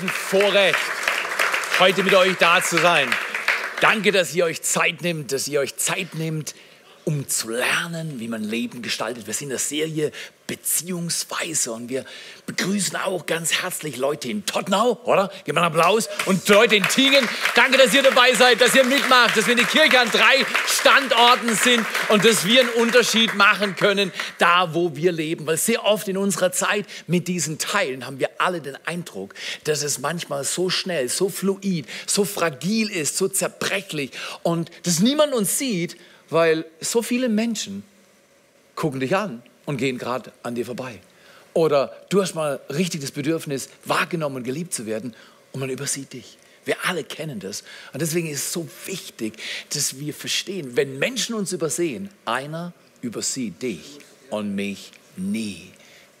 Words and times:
Ein 0.00 0.08
Vorrecht, 0.08 0.78
heute 1.80 2.04
mit 2.04 2.14
euch 2.14 2.36
da 2.38 2.62
zu 2.62 2.78
sein. 2.78 3.08
Danke, 3.80 4.12
dass 4.12 4.32
ihr 4.32 4.44
euch 4.44 4.62
Zeit 4.62 5.02
nimmt, 5.02 5.32
dass 5.32 5.48
ihr 5.48 5.58
euch 5.58 5.74
Zeit 5.74 6.14
nimmt, 6.14 6.54
um 7.08 7.26
zu 7.26 7.48
lernen, 7.48 8.20
wie 8.20 8.28
man 8.28 8.44
Leben 8.44 8.82
gestaltet. 8.82 9.26
Wir 9.26 9.32
sind 9.32 9.46
in 9.46 9.48
der 9.48 9.58
Serie 9.58 10.12
Beziehungsweise 10.46 11.72
und 11.72 11.88
wir 11.88 12.04
begrüßen 12.44 12.96
auch 12.96 13.24
ganz 13.24 13.62
herzlich 13.62 13.96
Leute 13.96 14.28
in 14.28 14.44
Tottenau, 14.44 15.00
oder? 15.04 15.30
Gib 15.44 15.54
mal 15.54 15.62
einen 15.62 15.74
Applaus. 15.74 16.08
Und 16.26 16.46
Leute 16.48 16.76
in 16.76 16.84
Tingen. 16.84 17.26
Danke, 17.54 17.78
dass 17.78 17.94
ihr 17.94 18.02
dabei 18.02 18.34
seid, 18.34 18.60
dass 18.60 18.74
ihr 18.74 18.84
mitmacht, 18.84 19.36
dass 19.36 19.46
wir 19.46 19.52
in 19.52 19.58
der 19.58 19.66
Kirche 19.66 20.00
an 20.00 20.10
drei 20.10 20.46
Standorten 20.66 21.54
sind 21.54 21.86
und 22.10 22.26
dass 22.26 22.46
wir 22.46 22.60
einen 22.60 22.70
Unterschied 22.70 23.34
machen 23.34 23.74
können, 23.76 24.12
da 24.38 24.74
wo 24.74 24.94
wir 24.94 25.12
leben. 25.12 25.46
Weil 25.46 25.56
sehr 25.56 25.84
oft 25.84 26.08
in 26.08 26.18
unserer 26.18 26.52
Zeit 26.52 26.86
mit 27.06 27.26
diesen 27.28 27.58
Teilen 27.58 28.06
haben 28.06 28.18
wir 28.18 28.30
alle 28.38 28.60
den 28.60 28.76
Eindruck, 28.86 29.34
dass 29.64 29.82
es 29.82 29.98
manchmal 29.98 30.44
so 30.44 30.68
schnell, 30.68 31.08
so 31.10 31.30
fluid, 31.30 31.86
so 32.06 32.24
fragil 32.26 32.90
ist, 32.90 33.16
so 33.16 33.28
zerbrechlich 33.28 34.12
und 34.42 34.70
dass 34.84 35.00
niemand 35.00 35.32
uns 35.32 35.56
sieht, 35.58 35.96
weil 36.30 36.64
so 36.80 37.02
viele 37.02 37.28
Menschen 37.28 37.82
gucken 38.74 39.00
dich 39.00 39.16
an 39.16 39.42
und 39.66 39.76
gehen 39.76 39.98
gerade 39.98 40.32
an 40.42 40.54
dir 40.54 40.66
vorbei. 40.66 41.00
Oder 41.54 41.92
du 42.10 42.22
hast 42.22 42.34
mal 42.34 42.60
richtig 42.70 43.00
das 43.00 43.10
Bedürfnis, 43.10 43.68
wahrgenommen 43.84 44.36
und 44.36 44.44
geliebt 44.44 44.72
zu 44.72 44.86
werden 44.86 45.14
und 45.52 45.60
man 45.60 45.70
übersieht 45.70 46.12
dich. 46.12 46.38
Wir 46.64 46.76
alle 46.84 47.02
kennen 47.02 47.40
das. 47.40 47.64
Und 47.92 48.02
deswegen 48.02 48.28
ist 48.28 48.44
es 48.44 48.52
so 48.52 48.68
wichtig, 48.84 49.38
dass 49.70 49.98
wir 49.98 50.12
verstehen, 50.12 50.76
wenn 50.76 50.98
Menschen 50.98 51.34
uns 51.34 51.52
übersehen, 51.52 52.10
einer 52.26 52.72
übersieht 53.00 53.62
dich 53.62 53.98
und 54.30 54.54
mich 54.54 54.92
nie. 55.16 55.70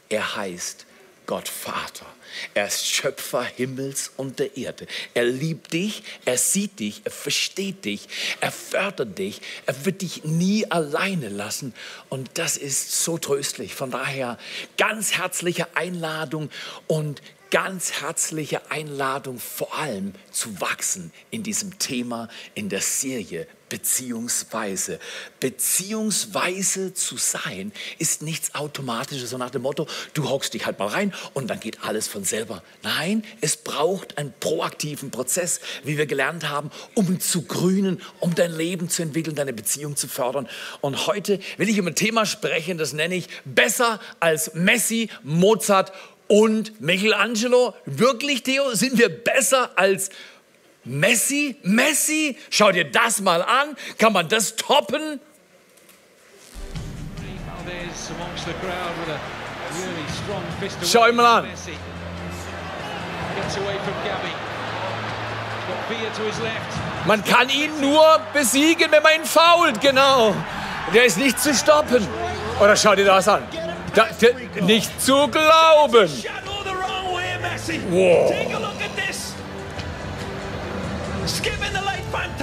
Er 0.08 0.36
heißt 0.36 0.86
Gott 1.26 1.48
Vater. 1.48 2.06
Er 2.54 2.66
ist 2.66 2.86
Schöpfer 2.86 3.42
Himmels 3.42 4.12
und 4.16 4.38
der 4.38 4.56
Erde. 4.56 4.86
Er 5.14 5.24
liebt 5.24 5.72
dich, 5.72 6.02
er 6.24 6.38
sieht 6.38 6.78
dich, 6.80 7.02
er 7.04 7.10
versteht 7.10 7.84
dich, 7.84 8.08
er 8.40 8.52
fördert 8.52 9.18
dich, 9.18 9.40
er 9.66 9.84
wird 9.84 10.02
dich 10.02 10.24
nie 10.24 10.70
alleine 10.70 11.28
lassen. 11.28 11.74
Und 12.08 12.30
das 12.34 12.56
ist 12.56 13.02
so 13.02 13.18
tröstlich. 13.18 13.74
Von 13.74 13.90
daher 13.90 14.38
ganz 14.76 15.16
herzliche 15.16 15.76
Einladung 15.76 16.50
und 16.86 17.22
ganz 17.50 18.00
herzliche 18.00 18.70
Einladung, 18.70 19.38
vor 19.38 19.74
allem 19.74 20.14
zu 20.30 20.60
wachsen 20.60 21.12
in 21.30 21.42
diesem 21.42 21.78
Thema, 21.78 22.28
in 22.54 22.68
der 22.68 22.80
Serie 22.80 23.46
beziehungsweise. 23.68 24.98
Beziehungsweise 25.40 26.94
zu 26.94 27.16
sein 27.16 27.72
ist 27.98 28.22
nichts 28.22 28.54
Automatisches, 28.54 29.30
so 29.30 29.38
nach 29.38 29.50
dem 29.50 29.62
Motto, 29.62 29.86
du 30.14 30.28
hockst 30.28 30.54
dich 30.54 30.66
halt 30.66 30.78
mal 30.78 30.88
rein 30.88 31.14
und 31.34 31.48
dann 31.48 31.60
geht 31.60 31.82
alles 31.84 32.08
von 32.08 32.24
selber. 32.24 32.62
Nein, 32.82 33.24
es 33.40 33.56
braucht 33.56 34.18
einen 34.18 34.32
proaktiven 34.40 35.10
Prozess, 35.10 35.60
wie 35.84 35.98
wir 35.98 36.06
gelernt 36.06 36.48
haben, 36.48 36.70
um 36.94 37.20
zu 37.20 37.42
grünen, 37.42 38.00
um 38.20 38.34
dein 38.34 38.52
Leben 38.52 38.88
zu 38.88 39.02
entwickeln, 39.02 39.36
deine 39.36 39.52
Beziehung 39.52 39.96
zu 39.96 40.08
fördern. 40.08 40.48
Und 40.80 41.06
heute 41.06 41.38
will 41.56 41.68
ich 41.68 41.78
über 41.78 41.90
ein 41.90 41.94
Thema 41.94 42.26
sprechen, 42.26 42.78
das 42.78 42.92
nenne 42.92 43.14
ich 43.14 43.28
besser 43.44 44.00
als 44.20 44.54
Messi, 44.54 45.10
Mozart 45.22 45.92
und 46.28 46.80
Michelangelo. 46.80 47.74
Wirklich, 47.86 48.42
Theo, 48.42 48.74
sind 48.74 48.98
wir 48.98 49.08
besser 49.08 49.76
als 49.76 50.10
Messi? 50.88 51.56
Messi? 51.62 52.36
Schau 52.50 52.72
dir 52.72 52.90
das 52.90 53.20
mal 53.20 53.42
an. 53.42 53.76
Kann 53.98 54.12
man 54.12 54.28
das 54.28 54.56
toppen? 54.56 55.20
Schau 60.82 61.08
ihn 61.08 61.16
mal 61.16 61.40
an. 61.40 61.48
Man 67.06 67.24
kann 67.24 67.48
ihn 67.50 67.80
nur 67.80 68.20
besiegen, 68.32 68.90
wenn 68.90 69.02
man 69.02 69.12
ihn 69.16 69.24
fault, 69.24 69.80
genau. 69.80 70.34
Der 70.94 71.04
ist 71.04 71.18
nicht 71.18 71.38
zu 71.38 71.54
stoppen. 71.54 72.06
Oder 72.60 72.74
schau 72.76 72.94
dir 72.94 73.04
das 73.04 73.28
an. 73.28 73.42
Da, 73.94 74.06
nicht 74.62 75.00
zu 75.00 75.28
glauben. 75.28 76.10
Wow. 77.90 78.77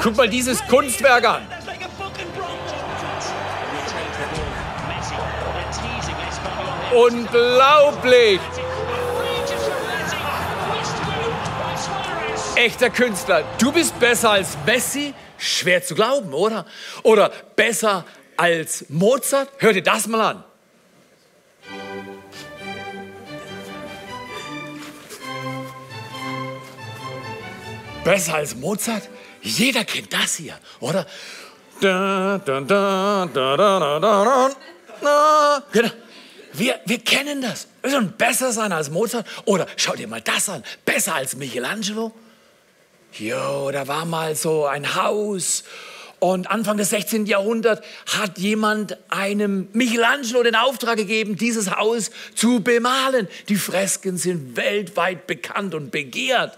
Guck 0.02 0.18
mal 0.18 0.30
dieses 0.30 0.64
Kunstwerk 0.68 1.28
an. 1.28 1.48
Unglaublich. 6.94 8.40
Echter 12.56 12.90
Künstler. 12.90 13.44
Du 13.58 13.72
bist 13.72 14.00
besser 14.00 14.32
als 14.32 14.58
Messi? 14.66 15.14
Schwer 15.38 15.84
zu 15.84 15.96
glauben, 15.96 16.34
oder? 16.34 16.66
Oder 17.04 17.32
besser 17.56 18.06
als 18.38 18.86
Mozart? 18.90 19.50
Hör 19.58 19.74
dir 19.74 19.84
das 19.84 20.08
mal 20.08 20.22
an. 20.22 20.44
Besser 28.06 28.36
als 28.36 28.56
Mozart? 28.56 29.10
Jeder 29.42 29.84
kennt 29.84 30.14
das 30.14 30.36
hier, 30.36 30.58
oder? 30.80 31.08
Da, 31.82 32.38
da, 32.38 32.62
da, 32.62 33.26
da, 33.34 33.58
da, 33.58 33.80
da, 33.80 34.00
da, 34.00 34.50
da. 35.02 35.64
Genau. 35.72 35.90
Wir, 36.54 36.80
wir 36.86 37.00
kennen 37.00 37.42
das. 37.42 37.68
Wir 37.82 37.92
sollen 37.92 38.14
besser 38.16 38.52
sein 38.52 38.72
als 38.72 38.92
Mozart. 38.92 39.26
Oder 39.46 39.66
schau 39.76 39.96
dir 39.96 40.08
mal 40.08 40.22
das 40.22 40.48
an. 40.50 40.64
Besser 40.86 41.16
als 41.16 41.36
Michelangelo. 41.36 42.14
Jo, 43.14 43.72
da 43.72 43.88
war 43.88 44.06
mal 44.06 44.36
so 44.36 44.68
ein 44.68 44.96
Haus. 44.96 45.64
Und 46.20 46.50
Anfang 46.50 46.78
des 46.78 46.92
16. 46.92 47.26
Jahrhunderts 47.26 47.86
hat 48.06 48.38
jemand 48.38 48.98
einem 49.10 49.68
Michelangelo 49.74 50.44
den 50.44 50.56
Auftrag 50.56 50.98
gegeben, 50.98 51.38
dieses 51.38 51.72
Haus 51.72 52.12
zu 52.36 52.62
bemalen. 52.62 53.28
Die 53.50 53.56
Fresken 53.56 54.18
sind 54.18 54.56
weltweit 54.56 55.26
bekannt 55.26 55.74
und 55.74 55.90
begehrt. 55.90 56.56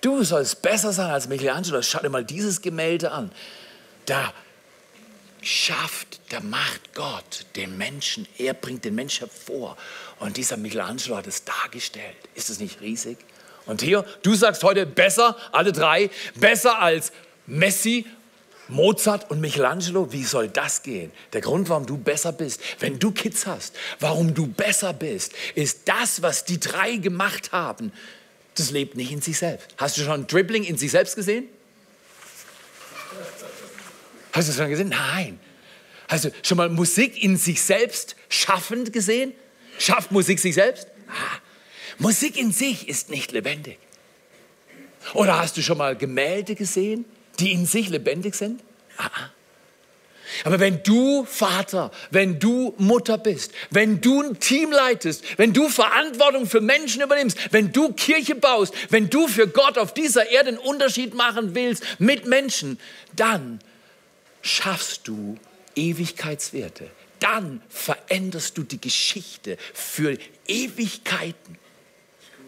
Du 0.00 0.24
sollst 0.24 0.62
besser 0.62 0.92
sein 0.92 1.10
als 1.10 1.28
Michelangelo. 1.28 1.82
Schau 1.82 2.00
dir 2.00 2.08
mal 2.08 2.24
dieses 2.24 2.62
Gemälde 2.62 3.10
an. 3.10 3.30
Da 4.06 4.32
schafft, 5.42 6.20
da 6.30 6.40
macht 6.40 6.94
Gott 6.94 7.46
den 7.56 7.76
Menschen, 7.78 8.26
er 8.38 8.54
bringt 8.54 8.84
den 8.84 8.94
Menschen 8.94 9.26
hervor. 9.26 9.76
Und 10.18 10.36
dieser 10.36 10.56
Michelangelo 10.56 11.16
hat 11.16 11.26
es 11.26 11.44
dargestellt. 11.44 12.16
Ist 12.34 12.50
es 12.50 12.60
nicht 12.60 12.80
riesig? 12.80 13.18
Und 13.66 13.82
hier, 13.82 14.04
du 14.22 14.34
sagst 14.34 14.62
heute 14.64 14.86
besser, 14.86 15.36
alle 15.52 15.72
drei, 15.72 16.10
besser 16.34 16.78
als 16.78 17.12
Messi, 17.46 18.06
Mozart 18.68 19.30
und 19.30 19.40
Michelangelo, 19.40 20.12
wie 20.12 20.24
soll 20.24 20.48
das 20.48 20.82
gehen? 20.82 21.10
Der 21.32 21.40
Grund, 21.40 21.68
warum 21.68 21.86
du 21.86 21.96
besser 21.96 22.32
bist, 22.32 22.60
wenn 22.78 22.98
du 22.98 23.10
Kids 23.10 23.46
hast, 23.46 23.74
warum 23.98 24.32
du 24.32 24.46
besser 24.46 24.92
bist, 24.92 25.32
ist 25.54 25.88
das, 25.88 26.22
was 26.22 26.44
die 26.44 26.60
drei 26.60 26.96
gemacht 26.96 27.52
haben, 27.52 27.92
das 28.54 28.70
lebt 28.70 28.96
nicht 28.96 29.12
in 29.12 29.20
sich 29.20 29.38
selbst. 29.38 29.68
Hast 29.76 29.96
du 29.96 30.02
schon 30.02 30.26
Dribbling 30.26 30.64
in 30.64 30.76
sich 30.76 30.90
selbst 30.90 31.16
gesehen? 31.16 31.44
Hast 34.32 34.48
du 34.48 34.52
schon 34.52 34.68
gesehen? 34.68 34.88
Nein. 34.88 35.40
Hast 36.08 36.24
du 36.24 36.32
schon 36.42 36.56
mal 36.56 36.68
Musik 36.68 37.22
in 37.22 37.36
sich 37.36 37.62
selbst 37.62 38.16
schaffend 38.28 38.92
gesehen? 38.92 39.32
Schafft 39.78 40.12
Musik 40.12 40.38
sich 40.38 40.54
selbst? 40.54 40.88
Ah. 41.08 41.38
Musik 41.98 42.36
in 42.36 42.52
sich 42.52 42.88
ist 42.88 43.10
nicht 43.10 43.32
lebendig. 43.32 43.78
Oder 45.14 45.38
hast 45.38 45.56
du 45.56 45.62
schon 45.62 45.78
mal 45.78 45.96
Gemälde 45.96 46.54
gesehen, 46.54 47.04
die 47.38 47.52
in 47.52 47.66
sich 47.66 47.88
lebendig 47.88 48.34
sind? 48.34 48.62
Ah. 48.96 49.30
Aber 50.44 50.60
wenn 50.60 50.82
du 50.82 51.24
Vater, 51.24 51.90
wenn 52.10 52.38
du 52.38 52.74
Mutter 52.78 53.18
bist, 53.18 53.52
wenn 53.70 54.00
du 54.00 54.22
ein 54.22 54.40
Team 54.40 54.72
leitest, 54.72 55.24
wenn 55.38 55.52
du 55.52 55.68
Verantwortung 55.68 56.46
für 56.46 56.60
Menschen 56.60 57.02
übernimmst, 57.02 57.38
wenn 57.52 57.72
du 57.72 57.92
Kirche 57.92 58.34
baust, 58.34 58.74
wenn 58.90 59.10
du 59.10 59.28
für 59.28 59.48
Gott 59.48 59.78
auf 59.78 59.94
dieser 59.94 60.30
Erde 60.30 60.48
einen 60.50 60.58
Unterschied 60.58 61.14
machen 61.14 61.54
willst 61.54 61.84
mit 61.98 62.26
Menschen, 62.26 62.78
dann 63.14 63.60
schaffst 64.42 65.06
du 65.08 65.36
Ewigkeitswerte. 65.74 66.90
Dann 67.18 67.62
veränderst 67.68 68.56
du 68.56 68.62
die 68.62 68.80
Geschichte 68.80 69.58
für 69.74 70.16
Ewigkeiten. 70.46 71.58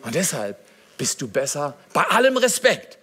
Und 0.02 0.14
deshalb 0.14 0.58
bist 0.96 1.20
du 1.20 1.28
besser, 1.28 1.76
bei 1.92 2.04
allem 2.04 2.36
Respekt, 2.36 2.98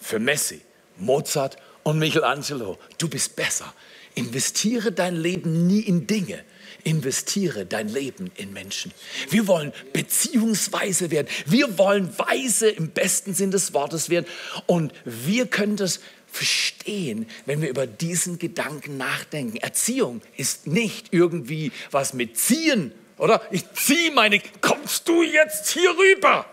für 0.00 0.18
Messi, 0.18 0.60
Mozart 0.96 1.56
und 1.82 1.98
Michelangelo. 1.98 2.78
Du 2.98 3.08
bist 3.08 3.36
besser 3.36 3.72
Investiere 4.14 4.92
dein 4.92 5.16
Leben 5.16 5.66
nie 5.66 5.80
in 5.80 6.06
Dinge. 6.06 6.44
Investiere 6.84 7.64
dein 7.64 7.88
Leben 7.88 8.30
in 8.36 8.52
Menschen. 8.52 8.92
Wir 9.30 9.46
wollen 9.46 9.72
beziehungsweise 9.92 11.10
werden. 11.10 11.28
Wir 11.46 11.78
wollen 11.78 12.16
weise 12.18 12.68
im 12.68 12.90
besten 12.90 13.34
Sinn 13.34 13.52
des 13.52 13.72
Wortes 13.72 14.10
werden. 14.10 14.26
Und 14.66 14.92
wir 15.04 15.46
können 15.46 15.76
das 15.76 16.00
verstehen, 16.32 17.26
wenn 17.46 17.60
wir 17.60 17.68
über 17.68 17.86
diesen 17.86 18.38
Gedanken 18.38 18.96
nachdenken. 18.96 19.58
Erziehung 19.58 20.22
ist 20.36 20.66
nicht 20.66 21.08
irgendwie 21.12 21.70
was 21.90 22.14
mit 22.14 22.38
ziehen, 22.38 22.92
oder? 23.18 23.42
Ich 23.50 23.70
ziehe 23.74 24.10
meine, 24.10 24.40
kommst 24.60 25.06
du 25.06 25.22
jetzt 25.22 25.70
hier 25.70 25.90
rüber? 25.90 26.46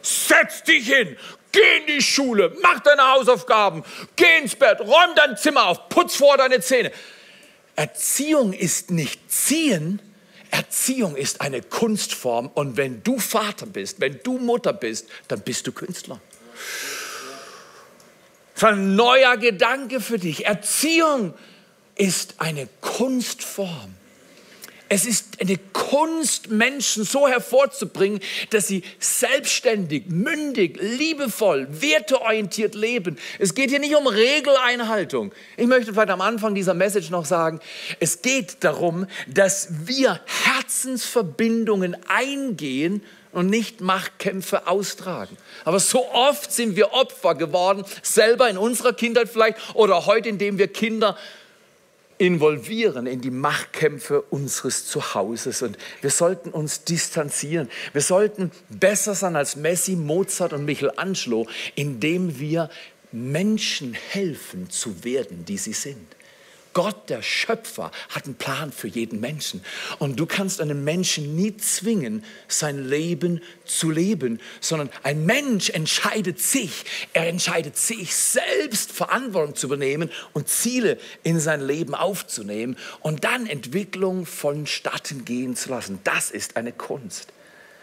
Setz 0.00 0.62
dich 0.62 0.86
hin, 0.86 1.16
geh 1.52 1.78
in 1.78 1.86
die 1.86 2.02
Schule, 2.02 2.56
mach 2.62 2.80
deine 2.80 3.02
Hausaufgaben, 3.02 3.84
geh 4.16 4.38
ins 4.38 4.54
Bett, 4.54 4.80
räum 4.80 5.14
dein 5.16 5.36
Zimmer 5.36 5.66
auf, 5.66 5.88
putz 5.88 6.16
vor 6.16 6.36
deine 6.36 6.60
Zähne. 6.60 6.92
Erziehung 7.76 8.52
ist 8.52 8.90
nicht 8.90 9.30
ziehen, 9.30 10.02
Erziehung 10.50 11.16
ist 11.16 11.40
eine 11.40 11.62
Kunstform 11.62 12.50
und 12.52 12.76
wenn 12.76 13.02
du 13.02 13.18
Vater 13.18 13.66
bist, 13.66 14.00
wenn 14.00 14.20
du 14.22 14.38
Mutter 14.38 14.72
bist, 14.72 15.08
dann 15.28 15.40
bist 15.40 15.66
du 15.66 15.72
Künstler. 15.72 16.20
Das 18.54 18.64
ein 18.64 18.94
neuer 18.94 19.36
Gedanke 19.38 20.00
für 20.00 20.18
dich. 20.18 20.44
Erziehung 20.44 21.34
ist 21.94 22.34
eine 22.38 22.68
Kunstform. 22.82 23.94
Es 24.92 25.06
ist 25.06 25.40
eine 25.40 25.56
Kunst, 25.72 26.50
Menschen 26.50 27.04
so 27.04 27.28
hervorzubringen, 27.28 28.18
dass 28.50 28.66
sie 28.66 28.82
selbstständig, 28.98 30.06
mündig, 30.08 30.80
liebevoll, 30.82 31.68
werteorientiert 31.70 32.74
leben. 32.74 33.16
Es 33.38 33.54
geht 33.54 33.70
hier 33.70 33.78
nicht 33.78 33.94
um 33.94 34.08
Regeleinhaltung. 34.08 35.32
Ich 35.56 35.68
möchte 35.68 35.92
vielleicht 35.92 36.10
am 36.10 36.20
Anfang 36.20 36.56
dieser 36.56 36.74
Message 36.74 37.10
noch 37.10 37.24
sagen, 37.24 37.60
es 38.00 38.20
geht 38.20 38.64
darum, 38.64 39.06
dass 39.28 39.68
wir 39.86 40.20
Herzensverbindungen 40.26 41.96
eingehen 42.08 43.04
und 43.30 43.46
nicht 43.46 43.80
Machtkämpfe 43.80 44.66
austragen. 44.66 45.36
Aber 45.64 45.78
so 45.78 46.10
oft 46.10 46.52
sind 46.52 46.74
wir 46.74 46.92
Opfer 46.94 47.36
geworden, 47.36 47.84
selber 48.02 48.50
in 48.50 48.58
unserer 48.58 48.92
Kindheit 48.92 49.28
vielleicht 49.28 49.56
oder 49.74 50.06
heute, 50.06 50.28
indem 50.28 50.58
wir 50.58 50.66
Kinder 50.66 51.16
involvieren 52.20 53.06
in 53.06 53.22
die 53.22 53.30
Machtkämpfe 53.30 54.20
unseres 54.20 54.86
Zuhauses. 54.86 55.62
Und 55.62 55.78
wir 56.02 56.10
sollten 56.10 56.50
uns 56.50 56.84
distanzieren. 56.84 57.70
Wir 57.94 58.02
sollten 58.02 58.50
besser 58.68 59.14
sein 59.14 59.36
als 59.36 59.56
Messi, 59.56 59.96
Mozart 59.96 60.52
und 60.52 60.66
Michelangelo, 60.66 61.46
indem 61.76 62.38
wir 62.38 62.68
Menschen 63.10 63.94
helfen 63.94 64.68
zu 64.68 65.02
werden, 65.02 65.46
die 65.46 65.56
sie 65.56 65.72
sind. 65.72 66.14
Gott, 66.72 67.08
der 67.08 67.22
Schöpfer, 67.22 67.90
hat 68.10 68.26
einen 68.26 68.36
Plan 68.36 68.72
für 68.72 68.88
jeden 68.88 69.20
Menschen. 69.20 69.64
Und 69.98 70.20
du 70.20 70.26
kannst 70.26 70.60
einen 70.60 70.84
Menschen 70.84 71.34
nie 71.34 71.56
zwingen, 71.56 72.24
sein 72.48 72.88
Leben 72.88 73.40
zu 73.64 73.90
leben, 73.90 74.40
sondern 74.60 74.90
ein 75.02 75.26
Mensch 75.26 75.70
entscheidet 75.70 76.40
sich, 76.40 76.84
er 77.12 77.28
entscheidet 77.28 77.76
sich 77.76 78.14
selbst 78.14 78.92
Verantwortung 78.92 79.54
zu 79.54 79.66
übernehmen 79.66 80.10
und 80.32 80.48
Ziele 80.48 80.98
in 81.22 81.40
sein 81.40 81.60
Leben 81.60 81.94
aufzunehmen 81.94 82.76
und 83.00 83.24
dann 83.24 83.46
Entwicklung 83.46 84.26
vonstatten 84.26 85.24
gehen 85.24 85.56
zu 85.56 85.70
lassen. 85.70 85.98
Das 86.04 86.30
ist 86.30 86.56
eine 86.56 86.72
Kunst. 86.72 87.32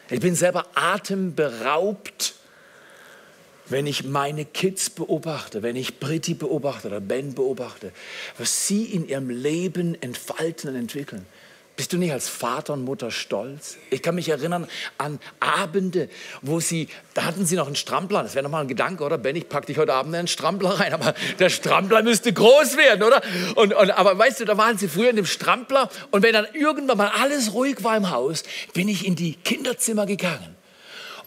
Ich 0.10 0.22
bin 0.22 0.36
selber 0.36 0.68
atemberaubt 0.76 2.36
wenn 3.70 3.88
ich 3.88 4.04
meine 4.04 4.46
Kids 4.46 4.90
beobachte, 4.90 5.64
wenn 5.64 5.76
ich 5.76 6.00
Britti 6.00 6.34
beobachte 6.34 6.88
oder 6.88 7.00
Ben 7.00 7.34
beobachte, 7.34 7.92
was 8.38 8.68
sie 8.68 8.86
in 8.86 9.08
ihrem 9.08 9.30
Leben 9.30 10.02
entfalten 10.02 10.70
und 10.70 10.76
entwickeln. 10.76 11.26
Bist 11.78 11.94
du 11.94 11.98
nicht 11.98 12.12
als 12.12 12.28
Vater 12.28 12.74
und 12.74 12.84
Mutter 12.86 13.12
stolz? 13.12 13.78
Ich 13.92 14.02
kann 14.02 14.16
mich 14.16 14.30
erinnern 14.30 14.68
an 14.98 15.20
Abende, 15.40 16.10
wo 16.42 16.60
sie, 16.60 16.88
da 17.14 17.24
hatten 17.26 17.46
sie 17.46 17.56
noch 17.56 17.68
einen 17.68 17.76
Strampler. 17.76 18.24
Das 18.24 18.34
wäre 18.34 18.42
nochmal 18.42 18.64
ein 18.64 18.68
Gedanke, 18.68 19.04
oder? 19.04 19.20
Ben, 19.20 19.36
ich 19.36 19.48
pack 19.48 19.68
dich 19.68 19.78
heute 19.78 19.94
Abend 19.94 20.12
in 20.16 20.20
einen 20.20 20.28
Strampler 20.28 20.72
rein. 20.72 20.92
Aber 20.92 21.14
der 21.38 21.52
Strampler 21.52 22.02
müsste 22.02 22.34
groß 22.34 22.78
werden, 22.78 23.04
oder? 23.04 23.22
Und, 23.54 23.76
und, 23.76 23.92
aber 23.92 24.18
weißt 24.18 24.40
du, 24.40 24.46
da 24.46 24.58
waren 24.58 24.80
sie 24.80 24.88
früher 24.88 25.12
in 25.12 25.18
dem 25.18 25.28
Strampler. 25.28 25.92
Und 26.10 26.24
wenn 26.24 26.34
dann 26.34 26.48
irgendwann 26.54 26.98
mal 26.98 27.12
alles 27.16 27.54
ruhig 27.54 27.84
war 27.84 27.96
im 27.96 28.10
Haus, 28.10 28.42
bin 28.74 28.90
ich 28.90 29.06
in 29.06 29.16
die 29.16 29.36
Kinderzimmer 29.36 30.08
gegangen. 30.08 30.57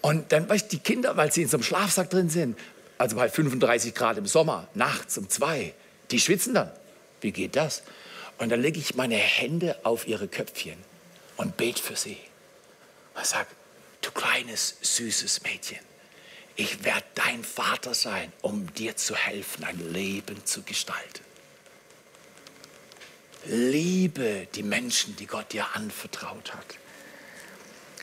Und 0.02 0.32
dann, 0.32 0.49
weißt 0.49 0.67
du, 0.67 0.76
die 0.76 0.82
Kinder, 0.82 1.17
weil 1.17 1.32
sie 1.32 1.43
in 1.43 1.49
so 1.49 1.56
einem 1.56 1.64
Schlafsack 1.64 2.11
drin 2.11 2.31
sind, 2.31 2.58
also 2.99 3.17
bei 3.17 3.29
35 3.29 3.94
Grad 3.94 4.19
im 4.19 4.26
Sommer, 4.26 4.69
nachts 4.75 5.19
um 5.19 5.29
zwei, 5.29 5.75
die 6.11 6.20
schwitzen 6.20 6.55
dann. 6.55 6.70
Wie 7.20 7.32
geht 7.32 7.56
das? 7.56 7.82
Und 8.38 8.49
dann 8.50 8.61
lege 8.61 8.79
ich 8.79 8.94
meine 8.94 9.17
Hände 9.17 9.76
auf 9.82 10.08
ihre 10.08 10.29
Köpfchen 10.29 10.79
und 11.37 11.56
bete 11.56 11.82
für 11.82 11.97
sie. 11.97 12.19
Und 13.14 13.26
sage, 13.26 13.49
du 14.00 14.11
kleines, 14.11 14.76
süßes 14.81 15.43
Mädchen, 15.43 15.81
ich 16.56 16.85
werde 16.85 17.05
dein 17.14 17.44
Vater 17.44 17.94
sein, 17.94 18.32
um 18.43 18.73
dir 18.75 18.97
zu 18.97 19.14
helfen, 19.14 19.64
ein 19.64 19.93
Leben 19.93 20.44
zu 20.44 20.62
gestalten. 20.62 21.25
Liebe 23.47 24.47
die 24.55 24.62
Menschen, 24.62 25.17
die 25.17 25.26
Gott 25.26 25.52
dir 25.52 25.67
anvertraut 25.75 26.52
hat. 26.52 26.79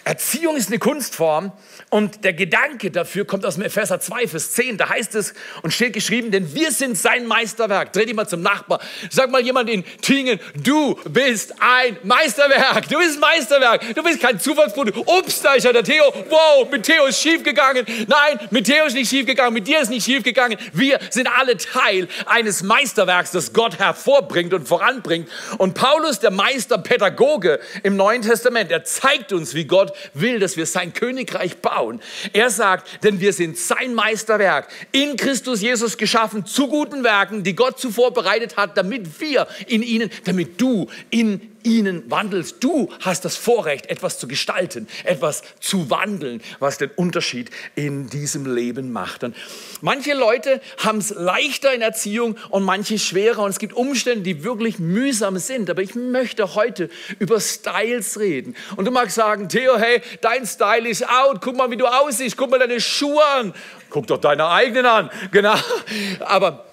Erziehung 0.07 0.55
ist 0.55 0.69
eine 0.69 0.79
Kunstform 0.79 1.51
und 1.89 2.23
der 2.23 2.31
Gedanke 2.31 2.91
dafür 2.91 3.27
kommt 3.27 3.45
aus 3.45 3.55
dem 3.55 3.63
Epheser 3.63 3.99
2, 3.99 4.29
Vers 4.29 4.51
10. 4.53 4.77
Da 4.77 4.87
heißt 4.87 5.15
es 5.15 5.33
und 5.63 5.71
steht 5.71 5.91
geschrieben, 5.91 6.31
denn 6.31 6.55
wir 6.55 6.71
sind 6.71 6.97
sein 6.97 7.25
Meisterwerk. 7.27 7.91
Dreh 7.91 8.05
dich 8.05 8.15
mal 8.15 8.25
zum 8.25 8.41
Nachbar. 8.41 8.79
Sag 9.09 9.29
mal 9.31 9.41
jemand 9.41 9.69
in 9.69 9.83
Tingen, 10.01 10.39
du 10.55 10.97
bist 11.09 11.55
ein 11.59 11.97
Meisterwerk. 12.03 12.87
Du 12.87 12.97
bist 12.99 13.15
ein 13.15 13.19
Meisterwerk. 13.19 13.95
Du 13.95 14.01
bist 14.01 14.21
kein 14.21 14.39
Zufallsprodukt. 14.39 14.97
Ups, 14.97 15.41
da 15.41 15.55
ist 15.55 15.65
ja 15.65 15.73
der 15.73 15.83
Theo. 15.83 16.05
Wow, 16.29 16.71
mit 16.71 16.83
Theo 16.83 17.07
ist 17.07 17.21
schief 17.21 17.43
gegangen. 17.43 17.85
Nein, 18.07 18.47
mit 18.49 18.65
Theo 18.65 18.85
ist 18.85 18.93
nicht 18.93 19.09
schief 19.09 19.25
gegangen. 19.25 19.53
Mit 19.53 19.67
dir 19.67 19.81
ist 19.81 19.89
nicht 19.89 20.05
schief 20.05 20.23
gegangen. 20.23 20.57
Wir 20.71 20.99
sind 21.09 21.27
alle 21.37 21.57
Teil 21.57 22.07
eines 22.25 22.63
Meisterwerks, 22.63 23.31
das 23.31 23.51
Gott 23.51 23.77
hervorbringt 23.77 24.53
und 24.53 24.69
voranbringt. 24.69 25.27
Und 25.57 25.73
Paulus, 25.73 26.19
der 26.19 26.31
Meisterpädagoge 26.31 27.59
im 27.83 27.97
Neuen 27.97 28.21
Testament, 28.21 28.71
er 28.71 28.85
zeigt 28.85 29.33
uns, 29.33 29.53
wie 29.53 29.65
Gott 29.65 29.96
will, 30.13 30.39
dass 30.39 30.57
wir 30.57 30.65
sein 30.65 30.93
Königreich 30.93 31.57
bauen. 31.57 32.01
Er 32.33 32.49
sagt, 32.49 33.03
denn 33.03 33.19
wir 33.19 33.33
sind 33.33 33.57
sein 33.57 33.93
Meisterwerk, 33.93 34.67
in 34.91 35.17
Christus 35.17 35.61
Jesus 35.61 35.97
geschaffen, 35.97 36.45
zu 36.45 36.67
guten 36.67 37.03
Werken, 37.03 37.43
die 37.43 37.55
Gott 37.55 37.79
zuvor 37.79 38.13
bereitet 38.13 38.57
hat, 38.57 38.77
damit 38.77 39.19
wir 39.19 39.47
in 39.67 39.83
ihnen, 39.83 40.09
damit 40.25 40.59
du 40.59 40.87
in 41.09 41.56
ihnen 41.67 42.09
wandelst. 42.09 42.63
Du 42.63 42.89
hast 43.01 43.25
das 43.25 43.35
Vorrecht, 43.35 43.87
etwas 43.87 44.17
zu 44.17 44.27
gestalten, 44.27 44.87
etwas 45.03 45.43
zu 45.59 45.89
wandeln, 45.89 46.41
was 46.59 46.77
den 46.77 46.89
Unterschied 46.95 47.51
in 47.75 48.09
diesem 48.09 48.53
Leben 48.55 48.91
macht. 48.91 49.23
Und 49.23 49.35
manche 49.81 50.13
Leute 50.13 50.61
haben 50.77 50.99
es 50.99 51.09
leichter 51.09 51.73
in 51.73 51.81
Erziehung 51.81 52.37
und 52.49 52.63
manche 52.63 52.97
schwerer. 52.97 53.43
Und 53.43 53.49
es 53.49 53.59
gibt 53.59 53.73
Umstände, 53.73 54.23
die 54.23 54.43
wirklich 54.43 54.79
mühsam 54.79 55.37
sind. 55.37 55.69
Aber 55.69 55.81
ich 55.81 55.93
möchte 55.93 56.55
heute 56.55 56.89
über 57.19 57.39
Styles 57.39 58.19
reden. 58.19 58.55
Und 58.77 58.85
du 58.85 58.91
magst 58.91 59.15
sagen, 59.15 59.49
Theo, 59.49 59.77
hey, 59.77 60.01
dein 60.21 60.45
Style 60.45 60.87
ist 60.87 61.07
out. 61.07 61.41
Guck 61.41 61.57
mal, 61.57 61.69
wie 61.69 61.77
du 61.77 61.85
aussiehst. 61.85 62.37
Guck 62.37 62.49
mal 62.49 62.59
deine 62.59 62.79
Schuhe 62.79 63.23
an. 63.25 63.53
Guck 63.89 64.07
doch 64.07 64.19
deine 64.19 64.47
eigenen 64.47 64.85
an. 64.85 65.09
Genau. 65.31 65.55
Aber 66.21 66.65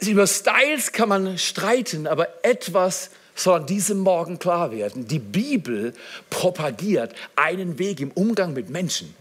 über 0.00 0.26
Styles 0.26 0.92
kann 0.92 1.08
man 1.08 1.38
streiten, 1.38 2.06
aber 2.06 2.28
etwas 2.42 3.10
soll 3.36 3.60
an 3.60 3.66
diesem 3.66 4.00
Morgen 4.00 4.38
klar 4.38 4.72
werden. 4.72 5.06
Die 5.06 5.20
Bibel 5.20 5.92
propagiert 6.30 7.14
einen 7.36 7.78
Weg 7.78 8.00
im 8.00 8.10
Umgang 8.10 8.52
mit 8.54 8.70
Menschen. 8.70 9.14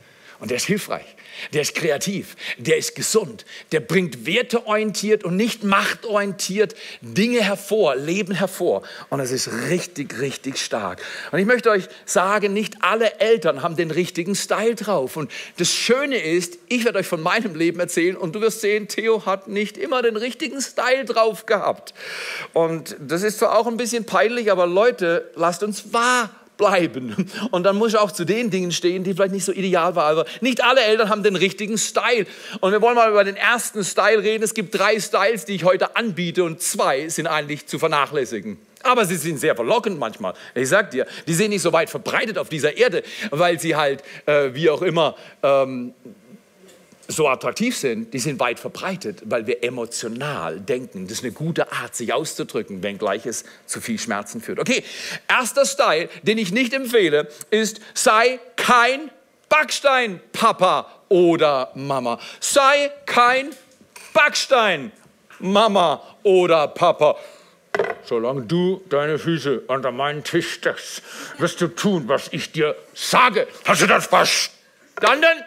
Und 0.46 0.52
der 0.52 0.58
ist 0.58 0.68
hilfreich, 0.68 1.08
der 1.54 1.64
ist 1.64 1.74
kreativ, 1.74 2.36
der 2.60 2.78
ist 2.78 2.94
gesund, 2.94 3.46
der 3.72 3.80
bringt 3.80 4.28
werteorientiert 4.28 5.24
und 5.24 5.36
nicht 5.36 5.64
machtorientiert 5.64 6.76
Dinge 7.02 7.42
hervor, 7.42 7.96
Leben 7.96 8.36
hervor. 8.36 8.84
Und 9.10 9.22
es 9.22 9.32
ist 9.32 9.50
richtig, 9.70 10.20
richtig 10.22 10.60
stark. 10.60 11.02
Und 11.32 11.40
ich 11.40 11.48
möchte 11.48 11.72
euch 11.72 11.88
sagen, 12.06 12.54
nicht 12.54 12.76
alle 12.82 13.20
Eltern 13.20 13.64
haben 13.64 13.76
den 13.76 13.90
richtigen 13.90 14.36
Style 14.36 14.76
drauf. 14.76 15.18
Und 15.18 15.32
das 15.58 15.74
Schöne 15.74 16.18
ist, 16.18 16.60
ich 16.68 16.86
werde 16.86 17.00
euch 17.00 17.08
von 17.08 17.24
meinem 17.24 17.56
Leben 17.56 17.80
erzählen 17.80 18.16
und 18.16 18.36
du 18.36 18.42
wirst 18.42 18.62
sehen, 18.62 18.88
Theo 18.88 19.26
hat 19.26 19.48
nicht 19.48 19.80
immer 19.80 20.04
den 20.04 20.18
richtigen 20.18 20.62
Style 20.62 21.06
drauf 21.06 21.48
gehabt. 21.48 21.96
Und 22.54 22.96
das 23.00 23.24
ist 23.24 23.40
zwar 23.40 23.58
auch 23.58 23.66
ein 23.66 23.78
bisschen 23.78 24.06
peinlich, 24.06 24.52
aber 24.52 24.68
Leute, 24.68 25.32
lasst 25.34 25.64
uns 25.64 25.92
wahr 25.92 26.30
bleiben. 26.58 27.30
Und 27.52 27.64
dann 27.64 27.76
muss 27.76 27.94
ich 27.94 27.98
auch 27.98 28.12
zu 28.12 28.26
den 28.26 28.50
Dingen 28.50 28.72
stehen, 28.72 29.04
die 29.04 29.14
vielleicht 29.14 29.34
nicht 29.34 29.46
so 29.46 29.52
ideal 29.52 29.96
waren. 29.96 30.18
Aber 30.18 30.26
nicht 30.42 30.64
alle 30.64 30.82
Eltern 30.82 31.10
haben 31.10 31.24
den 31.24 31.36
richtigen 31.36 31.78
Style. 31.78 32.26
Und 32.62 32.72
wir 32.72 32.82
wollen 32.82 32.96
mal 32.96 33.10
über 33.10 33.24
den 33.24 33.36
ersten 33.36 33.84
Style 33.84 34.24
reden. 34.24 34.44
Es 34.44 34.54
gibt 34.54 34.78
drei 34.78 35.00
Styles, 35.00 35.46
die 35.46 35.56
ich 35.56 35.64
heute 35.64 35.96
anbiete 35.96 36.44
und 36.44 36.62
zwei 36.62 37.10
sind 37.10 37.28
eigentlich 37.28 37.68
zu 37.68 37.80
vernachlässigen. 37.80 38.58
Aber 38.84 39.06
sie 39.06 39.16
sind 39.16 39.40
sehr 39.40 39.56
verlockend 39.56 39.98
manchmal. 39.98 40.36
Ich 40.54 40.70
sag 40.70 40.92
dir, 40.92 41.08
die 41.28 41.34
sind 41.34 41.50
nicht 41.50 41.64
so 41.64 41.74
weit 41.74 41.90
verbreitet 41.90 42.38
auf 42.38 42.50
dieser 42.50 42.78
Erde, 42.78 43.02
weil 43.32 43.60
sie 43.60 43.76
halt, 43.76 44.04
äh, 44.28 44.54
wie 44.54 44.70
auch 44.70 44.84
immer, 44.84 45.16
ähm, 45.42 45.94
so 47.08 47.28
attraktiv 47.28 47.78
sind, 47.78 48.14
die 48.14 48.20
sind 48.20 48.40
weit 48.40 48.60
verbreitet, 48.60 49.22
weil 49.26 49.48
wir 49.48 49.64
emotional 49.64 50.60
denken. 50.60 51.08
Das 51.08 51.20
ist 51.20 51.24
eine 51.24 51.34
gute 51.34 51.72
Art, 51.72 51.96
sich 51.96 52.14
auszudrücken, 52.14 52.84
wenngleich 52.84 53.26
es 53.26 53.46
zu 53.66 53.82
viel 53.82 54.00
Schmerzen 54.00 54.42
führt. 54.42 54.60
Okay, 54.60 54.84
erster 55.28 55.66
Style, 55.66 56.10
den 56.24 56.38
ich 56.38 56.52
nicht 56.52 56.74
empfehle, 56.74 57.28
ist, 57.52 57.80
sei 57.94 58.40
kein 58.56 59.12
Backstein, 59.50 60.20
Papa 60.32 60.88
oder 61.10 61.72
Mama. 61.76 62.20
Sei 62.40 62.92
kein 63.06 63.52
Backstein, 64.14 64.92
Mama 65.40 66.02
oder 66.24 66.68
Papa. 66.68 67.18
Solange 68.04 68.44
du 68.44 68.82
deine 68.90 69.20
Füße 69.20 69.62
unter 69.68 69.92
meinen 69.92 70.24
Tisch 70.24 70.54
steckst, 70.54 71.02
wirst 71.38 71.60
du 71.62 71.68
tun, 71.68 72.08
was 72.08 72.30
ich 72.32 72.52
dir 72.52 72.76
sage. 72.94 73.48
Hast 73.66 73.82
du 73.82 73.88
das 73.88 74.08
verstanden? 74.08 75.44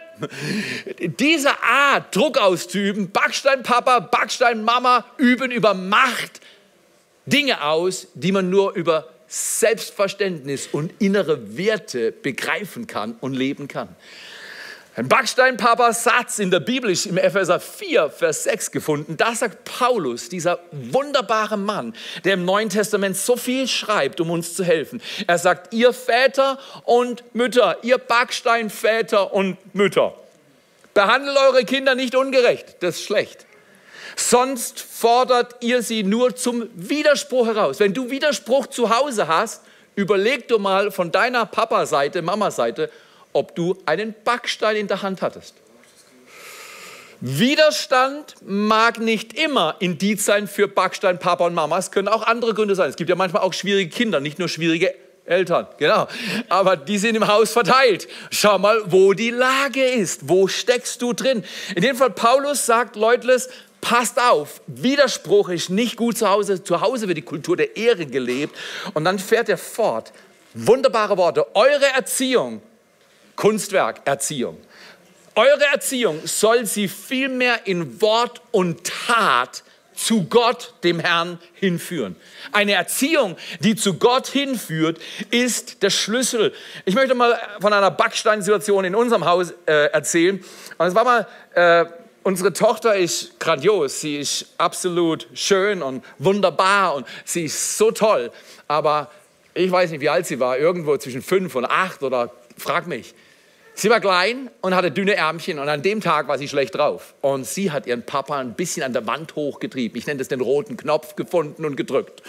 Diese 1.19 1.61
Art, 1.61 2.15
Druck 2.15 2.37
auszuüben, 2.37 3.11
Backsteinpapa, 3.11 3.99
Backsteinmama, 3.99 5.05
üben 5.17 5.51
über 5.51 5.73
Macht 5.73 6.41
Dinge 7.25 7.63
aus, 7.63 8.07
die 8.15 8.31
man 8.31 8.49
nur 8.49 8.73
über 8.73 9.09
Selbstverständnis 9.27 10.67
und 10.71 10.91
innere 10.99 11.55
Werte 11.55 12.11
begreifen 12.11 12.87
kann 12.87 13.15
und 13.21 13.33
leben 13.33 13.67
kann. 13.67 13.89
Ein 14.99 15.07
Backsteinpapa-Satz 15.07 16.39
in 16.39 16.51
der 16.51 16.59
Bibel 16.59 16.89
ist 16.89 17.05
im 17.05 17.17
Epheser 17.17 17.61
4, 17.61 18.09
Vers 18.09 18.43
6 18.43 18.69
gefunden. 18.71 19.15
Da 19.15 19.33
sagt 19.33 19.63
Paulus, 19.63 20.27
dieser 20.27 20.59
wunderbare 20.73 21.55
Mann, 21.55 21.95
der 22.25 22.33
im 22.33 22.43
Neuen 22.43 22.67
Testament 22.67 23.15
so 23.15 23.37
viel 23.37 23.69
schreibt, 23.69 24.19
um 24.19 24.29
uns 24.29 24.55
zu 24.55 24.65
helfen. 24.65 25.01
Er 25.25 25.37
sagt, 25.37 25.73
ihr 25.73 25.93
Väter 25.93 26.59
und 26.83 27.23
Mütter, 27.33 27.77
ihr 27.81 27.97
Backsteinväter 27.97 29.31
und 29.31 29.57
Mütter, 29.73 30.15
behandelt 30.93 31.37
eure 31.47 31.63
Kinder 31.63 31.95
nicht 31.95 32.13
ungerecht, 32.13 32.75
das 32.81 32.97
ist 32.97 33.05
schlecht. 33.05 33.45
Sonst 34.17 34.81
fordert 34.81 35.63
ihr 35.63 35.81
sie 35.81 36.03
nur 36.03 36.35
zum 36.35 36.67
Widerspruch 36.75 37.47
heraus. 37.47 37.79
Wenn 37.79 37.93
du 37.93 38.11
Widerspruch 38.11 38.67
zu 38.67 38.89
Hause 38.89 39.29
hast, 39.29 39.63
überleg 39.95 40.49
du 40.49 40.59
mal 40.59 40.91
von 40.91 41.09
deiner 41.09 41.45
Papa-Seite, 41.45 42.21
Mama-Seite, 42.21 42.91
ob 43.33 43.55
du 43.55 43.77
einen 43.85 44.15
Backstein 44.23 44.75
in 44.75 44.87
der 44.87 45.01
Hand 45.01 45.21
hattest. 45.21 45.55
Widerstand 47.21 48.35
mag 48.45 48.99
nicht 48.99 49.33
immer 49.33 49.75
Indiz 49.79 50.23
sein 50.23 50.47
für 50.47 50.69
Backstein, 50.69 51.19
Papa 51.19 51.45
und 51.45 51.53
Mama. 51.53 51.77
Es 51.77 51.91
können 51.91 52.07
auch 52.07 52.23
andere 52.23 52.53
Gründe 52.53 52.75
sein. 52.75 52.89
Es 52.89 52.95
gibt 52.95 53.09
ja 53.09 53.15
manchmal 53.15 53.43
auch 53.43 53.51
schwierige 53.51 53.89
Kinder, 53.89 54.21
nicht 54.21 54.39
nur 54.39 54.47
schwierige 54.47 54.95
Eltern, 55.25 55.67
genau. 55.77 56.07
Aber 56.47 56.77
die 56.77 56.97
sind 56.97 57.15
im 57.15 57.27
Haus 57.27 57.51
verteilt. 57.51 58.07
Schau 58.31 58.57
mal, 58.57 58.81
wo 58.85 59.13
die 59.13 59.31
Lage 59.31 59.83
ist. 59.83 60.29
Wo 60.29 60.47
steckst 60.47 61.01
du 61.01 61.11
drin? 61.11 61.43
In 61.75 61.81
dem 61.81 61.97
Fall, 61.97 62.09
Paulus 62.09 62.65
sagt, 62.65 62.95
Leute, 62.95 63.37
passt 63.81 64.19
auf. 64.19 64.61
Widerspruch 64.67 65.49
ist 65.49 65.69
nicht 65.69 65.97
gut 65.97 66.17
zu 66.17 66.29
Hause. 66.29 66.63
Zu 66.63 66.79
Hause 66.79 67.07
wird 67.07 67.17
die 67.17 67.23
Kultur 67.23 67.57
der 67.57 67.75
Ehre 67.75 68.05
gelebt. 68.05 68.55
Und 68.93 69.03
dann 69.03 69.19
fährt 69.19 69.49
er 69.49 69.57
fort. 69.57 70.13
Wunderbare 70.53 71.17
Worte. 71.17 71.53
Eure 71.53 71.85
Erziehung 71.95 72.61
Kunstwerk, 73.39 74.01
Erziehung. 74.03 74.57
Eure 75.33 75.63
Erziehung 75.71 76.19
soll 76.25 76.65
sie 76.65 76.89
vielmehr 76.89 77.67
in 77.67 78.01
Wort 78.01 78.41
und 78.51 78.83
Tat 78.83 79.63
zu 79.93 80.25
Gott, 80.25 80.73
dem 80.83 80.99
Herrn, 80.99 81.39
hinführen. 81.53 82.17
Eine 82.51 82.73
Erziehung, 82.73 83.37
die 83.61 83.77
zu 83.77 83.93
Gott 83.93 84.27
hinführt, 84.27 84.99
ist 85.31 85.83
der 85.83 85.89
Schlüssel. 85.89 86.53
Ich 86.83 86.95
möchte 86.95 87.15
mal 87.15 87.39
von 87.61 87.71
einer 87.71 87.91
Backsteinsituation 87.91 88.83
in 88.83 88.93
unserem 88.93 89.23
Haus 89.23 89.53
äh, 89.65 89.85
erzählen. 89.85 90.43
Und 90.77 90.87
es 90.87 90.93
war 90.93 91.05
mal, 91.05 91.25
äh, 91.53 91.85
unsere 92.23 92.51
Tochter 92.51 92.97
ist 92.97 93.39
grandios, 93.39 94.01
sie 94.01 94.17
ist 94.17 94.47
absolut 94.57 95.29
schön 95.33 95.81
und 95.81 96.03
wunderbar 96.17 96.93
und 96.93 97.07
sie 97.23 97.45
ist 97.45 97.77
so 97.77 97.91
toll. 97.91 98.33
Aber 98.67 99.09
ich 99.53 99.71
weiß 99.71 99.91
nicht, 99.91 100.01
wie 100.01 100.09
alt 100.09 100.25
sie 100.25 100.41
war, 100.41 100.57
irgendwo 100.57 100.97
zwischen 100.97 101.21
fünf 101.21 101.55
und 101.55 101.63
acht 101.63 102.03
oder 102.03 102.33
frag 102.57 102.85
mich. 102.85 103.15
Sie 103.79 103.89
war 103.89 104.01
klein 104.01 104.49
und 104.59 104.75
hatte 104.75 104.91
dünne 104.91 105.15
Ärmchen 105.15 105.57
und 105.57 105.69
an 105.69 105.81
dem 105.81 106.01
Tag 106.01 106.27
war 106.27 106.37
sie 106.37 106.49
schlecht 106.49 106.75
drauf. 106.75 107.13
Und 107.21 107.45
sie 107.45 107.71
hat 107.71 107.87
ihren 107.87 108.03
Papa 108.03 108.37
ein 108.37 108.53
bisschen 108.53 108.83
an 108.83 108.91
der 108.91 109.07
Wand 109.07 109.37
hochgetrieben. 109.37 109.97
Ich 109.97 110.05
nenne 110.05 110.17
das 110.17 110.27
den 110.27 110.41
roten 110.41 110.75
Knopf 110.75 111.15
gefunden 111.15 111.63
und 111.63 111.77
gedrückt. 111.77 112.21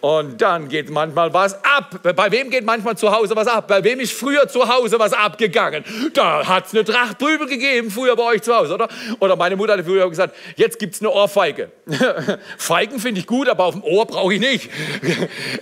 Und 0.00 0.40
dann 0.40 0.68
geht 0.68 0.88
manchmal 0.90 1.32
was 1.34 1.62
ab. 1.64 2.00
Bei 2.02 2.30
wem 2.30 2.50
geht 2.50 2.64
manchmal 2.64 2.96
zu 2.96 3.10
Hause 3.12 3.36
was 3.36 3.46
ab? 3.46 3.68
Bei 3.68 3.84
wem 3.84 4.00
ist 4.00 4.12
früher 4.12 4.48
zu 4.48 4.66
Hause 4.66 4.98
was 4.98 5.12
abgegangen? 5.12 5.84
Da 6.14 6.46
hat 6.46 6.66
es 6.66 6.72
eine 6.72 6.84
Tracht 6.84 7.18
Prügel 7.18 7.46
gegeben, 7.46 7.90
früher 7.90 8.16
bei 8.16 8.22
euch 8.22 8.42
zu 8.42 8.54
Hause, 8.54 8.74
oder? 8.74 8.88
Oder 9.18 9.36
meine 9.36 9.56
Mutter 9.56 9.76
hat 9.76 9.84
früher 9.84 10.08
gesagt, 10.08 10.34
jetzt 10.56 10.78
gibt 10.78 10.94
es 10.94 11.00
eine 11.00 11.10
Ohrfeige. 11.10 11.70
Feigen 12.58 12.98
finde 12.98 13.20
ich 13.20 13.26
gut, 13.26 13.48
aber 13.48 13.64
auf 13.64 13.74
dem 13.74 13.84
Ohr 13.84 14.06
brauche 14.06 14.34
ich 14.34 14.40
nicht. 14.40 14.70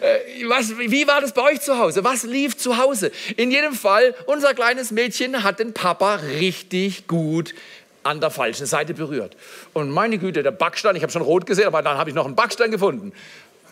Äh, 0.01 0.45
was, 0.47 0.79
wie 0.79 1.07
war 1.09 1.21
das 1.21 1.33
bei 1.33 1.43
euch 1.43 1.61
zu 1.61 1.79
Hause? 1.79 2.05
Was 2.05 2.23
lief 2.23 2.57
zu 2.57 2.79
Hause? 2.79 3.11
In 3.37 3.51
jedem 3.51 3.73
Fall, 3.73 4.15
unser 4.27 4.55
kleines 4.55 4.91
Mädchen 4.91 5.43
hat 5.43 5.59
den 5.59 5.73
Papa 5.73 6.17
richtig 6.39 7.07
gut 7.09 7.55
an 8.09 8.21
der 8.21 8.31
falschen 8.31 8.67
Seite 8.67 8.95
berührt. 8.95 9.37
Und 9.73 9.91
meine 9.91 10.19
Güte, 10.19 10.43
der 10.43 10.51
Backstein, 10.51 10.97
ich 10.97 11.03
habe 11.03 11.13
schon 11.13 11.23
rot 11.23 11.47
gesehen, 11.47 11.67
aber 11.67 11.83
dann 11.83 11.99
habe 11.99 12.11
ich 12.11 12.17
noch 12.17 12.25
einen 12.25 12.37
Backstein 12.37 12.71
gefunden. 12.71 13.13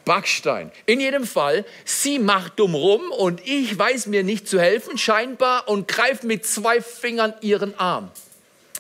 Backstein. 0.07 0.71
In 0.87 1.01
jedem 1.01 1.27
Fall, 1.27 1.67
sie 1.85 2.19
macht 2.19 2.59
dumm 2.59 2.75
rum 2.75 3.11
und 3.11 3.47
ich 3.47 3.77
weiß 3.77 4.07
mir 4.07 4.23
nicht 4.23 4.49
zu 4.49 4.59
helfen, 4.59 4.97
scheinbar, 4.97 5.69
und 5.69 5.89
greife 5.89 6.27
mit 6.27 6.47
zwei 6.47 6.81
Fingern 6.81 7.35
ihren 7.43 7.79
Arm, 7.79 8.11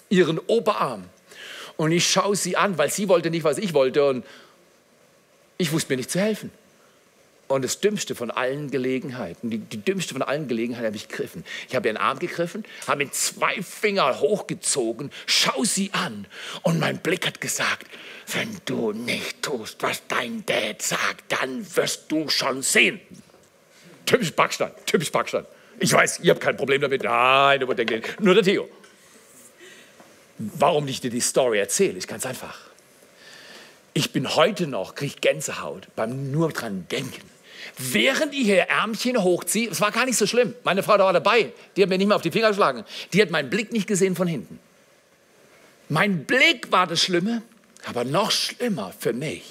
ihren 0.08 0.38
Oberarm. 0.38 1.04
Und 1.76 1.92
ich 1.92 2.08
schaue 2.08 2.36
sie 2.36 2.56
an, 2.56 2.78
weil 2.78 2.90
sie 2.90 3.08
wollte 3.08 3.30
nicht, 3.30 3.44
was 3.44 3.58
ich 3.58 3.74
wollte. 3.74 4.08
Und 4.08 4.24
ich 5.58 5.72
wusste 5.72 5.92
mir 5.92 5.98
nicht 5.98 6.10
zu 6.10 6.20
helfen. 6.20 6.50
Und 7.48 7.62
das 7.62 7.78
Dümmste 7.78 8.16
von 8.16 8.32
allen 8.32 8.70
Gelegenheiten, 8.72 9.50
die, 9.50 9.58
die 9.58 9.80
dümmste 9.80 10.14
von 10.14 10.22
allen 10.22 10.48
Gelegenheiten 10.48 10.86
habe 10.86 10.96
ich 10.96 11.06
gegriffen. 11.06 11.44
Ich 11.68 11.76
habe 11.76 11.86
ihren 11.86 11.96
Arm 11.96 12.18
gegriffen, 12.18 12.64
habe 12.88 13.04
ihn 13.04 13.12
zwei 13.12 13.62
Finger 13.62 14.18
hochgezogen, 14.18 15.12
schau 15.26 15.62
sie 15.62 15.90
an. 15.92 16.26
Und 16.62 16.80
mein 16.80 16.98
Blick 16.98 17.24
hat 17.24 17.40
gesagt, 17.40 17.86
wenn 18.32 18.48
du 18.64 18.90
nicht 18.92 19.42
tust, 19.42 19.80
was 19.80 20.02
dein 20.08 20.44
Dad 20.44 20.82
sagt, 20.82 21.30
dann 21.30 21.64
wirst 21.76 22.10
du 22.10 22.28
schon 22.28 22.62
sehen. 22.62 23.00
Typisch 24.06 24.32
Backstein, 24.32 24.72
typisch 24.84 25.12
Backstein. 25.12 25.46
Ich 25.78 25.92
weiß, 25.92 26.20
ihr 26.20 26.32
habt 26.32 26.40
kein 26.40 26.56
Problem 26.56 26.80
damit. 26.80 27.04
Nein, 27.04 27.60
überdenkt 27.60 28.20
nur 28.20 28.34
der 28.34 28.42
Theo. 28.42 28.68
Warum 30.38 30.88
ich 30.88 31.00
dir 31.00 31.10
die 31.10 31.20
Story 31.20 31.58
erzähle, 31.58 31.96
ist 31.96 32.08
ganz 32.08 32.26
einfach. 32.26 32.58
Ich 33.94 34.12
bin 34.12 34.34
heute 34.34 34.66
noch, 34.66 34.94
kriege 34.94 35.14
Gänsehaut 35.20 35.88
beim 35.96 36.30
nur 36.30 36.52
dran 36.52 36.86
denken. 36.90 37.35
Während 37.78 38.34
ich 38.34 38.46
ihr 38.46 38.62
Ärmchen 38.62 39.22
hochziehe, 39.22 39.70
es 39.70 39.80
war 39.80 39.92
gar 39.92 40.06
nicht 40.06 40.16
so 40.16 40.26
schlimm. 40.26 40.54
Meine 40.64 40.82
Frau 40.82 40.96
da 40.96 41.04
war 41.04 41.12
dabei, 41.12 41.52
die 41.76 41.82
hat 41.82 41.88
mir 41.88 41.98
nicht 41.98 42.06
mehr 42.06 42.16
auf 42.16 42.22
die 42.22 42.30
Finger 42.30 42.48
geschlagen. 42.48 42.84
Die 43.12 43.22
hat 43.22 43.30
meinen 43.30 43.50
Blick 43.50 43.72
nicht 43.72 43.86
gesehen 43.86 44.16
von 44.16 44.26
hinten. 44.26 44.58
Mein 45.88 46.24
Blick 46.24 46.72
war 46.72 46.86
das 46.86 47.02
Schlimme. 47.02 47.42
Aber 47.84 48.04
noch 48.04 48.32
schlimmer 48.32 48.92
für 48.98 49.12
mich 49.12 49.44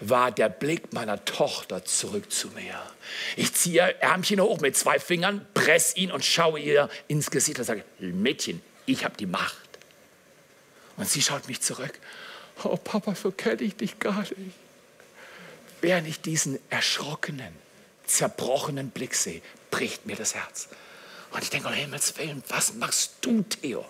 war 0.00 0.32
der 0.32 0.48
Blick 0.48 0.92
meiner 0.92 1.24
Tochter 1.24 1.84
zurück 1.84 2.32
zu 2.32 2.48
mir. 2.48 2.80
Ich 3.36 3.52
ziehe 3.54 3.76
ihr 3.76 3.96
Ärmchen 4.00 4.40
hoch 4.40 4.60
mit 4.60 4.76
zwei 4.76 4.98
Fingern, 4.98 5.46
presse 5.54 5.96
ihn 5.98 6.10
und 6.10 6.24
schaue 6.24 6.58
ihr 6.58 6.88
ins 7.06 7.30
Gesicht 7.30 7.58
und 7.58 7.64
sage, 7.64 7.84
Mädchen, 7.98 8.62
ich 8.86 9.04
habe 9.04 9.16
die 9.16 9.26
Macht. 9.26 9.56
Und 10.96 11.08
sie 11.08 11.22
schaut 11.22 11.46
mich 11.48 11.60
zurück. 11.60 11.98
Oh 12.64 12.76
Papa, 12.76 13.14
so 13.14 13.30
kenne 13.30 13.62
ich 13.62 13.76
dich 13.76 13.98
gar 13.98 14.20
nicht. 14.20 14.56
Während 15.80 16.08
ich 16.08 16.20
diesen 16.20 16.58
erschrockenen, 16.70 17.54
zerbrochenen 18.04 18.90
Blick 18.90 19.14
sehe, 19.14 19.42
bricht 19.70 20.06
mir 20.06 20.16
das 20.16 20.34
Herz. 20.34 20.68
Und 21.32 21.42
ich 21.42 21.50
denke, 21.50 21.68
um 21.68 21.74
Himmels 21.74 22.16
Willen, 22.18 22.42
was 22.48 22.74
machst 22.74 23.14
du, 23.20 23.42
Theo? 23.42 23.84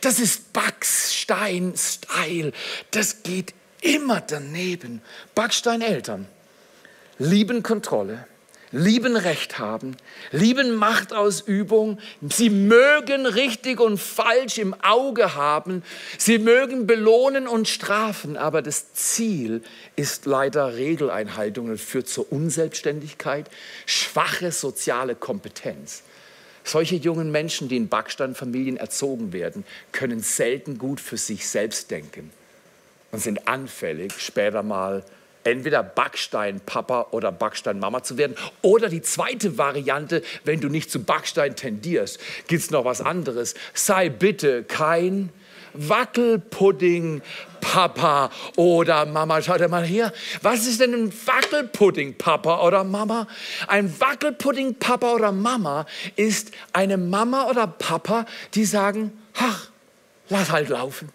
Das 0.00 0.20
ist 0.20 0.52
Backstein-Style. 0.52 2.52
Das 2.90 3.22
geht 3.22 3.54
immer 3.80 4.20
daneben. 4.20 5.02
Backstein-Eltern 5.34 6.26
lieben 7.18 7.62
Kontrolle, 7.62 8.26
lieben 8.70 9.16
Recht 9.16 9.58
haben, 9.58 9.96
lieben 10.30 10.74
Machtausübung. 10.74 11.98
Sie 12.28 12.50
mögen 12.50 13.26
richtig 13.26 13.80
und 13.80 13.98
falsch 13.98 14.58
im 14.58 14.74
Auge 14.82 15.34
haben. 15.34 15.82
Sie 16.18 16.38
mögen 16.38 16.86
belohnen 16.86 17.46
und 17.48 17.68
strafen. 17.68 18.36
Aber 18.36 18.62
das 18.62 18.92
Ziel 18.94 19.62
ist 19.96 20.26
leider 20.26 20.74
Regeleinhaltung 20.76 21.70
und 21.70 21.80
führt 21.80 22.08
zur 22.08 22.30
Unselbstständigkeit, 22.30 23.50
schwache 23.86 24.52
soziale 24.52 25.14
Kompetenz. 25.14 26.02
Solche 26.64 26.96
jungen 26.96 27.30
Menschen, 27.30 27.68
die 27.68 27.76
in 27.76 27.88
Backsteinfamilien 27.88 28.76
erzogen 28.76 29.32
werden, 29.32 29.64
können 29.92 30.20
selten 30.20 30.76
gut 30.76 31.00
für 31.00 31.16
sich 31.16 31.48
selbst 31.48 31.90
denken 31.90 32.30
und 33.10 33.20
sind 33.20 33.48
anfällig, 33.48 34.12
später 34.18 34.62
mal 34.62 35.02
entweder 35.44 35.82
Backstein-Papa 35.82 37.08
oder 37.10 37.32
Backstein-Mama 37.32 38.02
zu 38.02 38.18
werden. 38.18 38.36
Oder 38.62 38.88
die 38.88 39.02
zweite 39.02 39.58
Variante, 39.58 40.22
wenn 40.44 40.60
du 40.60 40.68
nicht 40.68 40.90
zu 40.90 41.02
Backstein 41.02 41.56
tendierst, 41.56 42.20
gibt 42.46 42.62
es 42.62 42.70
noch 42.70 42.84
was 42.84 43.00
anderes. 43.00 43.54
Sei 43.74 44.08
bitte 44.08 44.64
kein 44.64 45.30
Wackelpudding, 45.74 47.22
Papa 47.60 48.30
oder 48.56 49.06
Mama. 49.06 49.42
Schaut 49.42 49.66
mal 49.68 49.84
her. 49.84 50.12
Was 50.42 50.66
ist 50.66 50.80
denn 50.80 50.94
ein 50.94 51.12
Wackelpudding, 51.26 52.16
Papa 52.16 52.66
oder 52.66 52.84
Mama? 52.84 53.26
Ein 53.66 53.92
Wackelpudding, 54.00 54.76
Papa 54.76 55.12
oder 55.12 55.32
Mama 55.32 55.86
ist 56.16 56.52
eine 56.72 56.96
Mama 56.96 57.48
oder 57.48 57.66
Papa, 57.66 58.26
die 58.54 58.64
sagen, 58.64 59.12
ach, 59.34 59.68
lass 60.28 60.50
halt 60.50 60.68
laufen. 60.68 61.10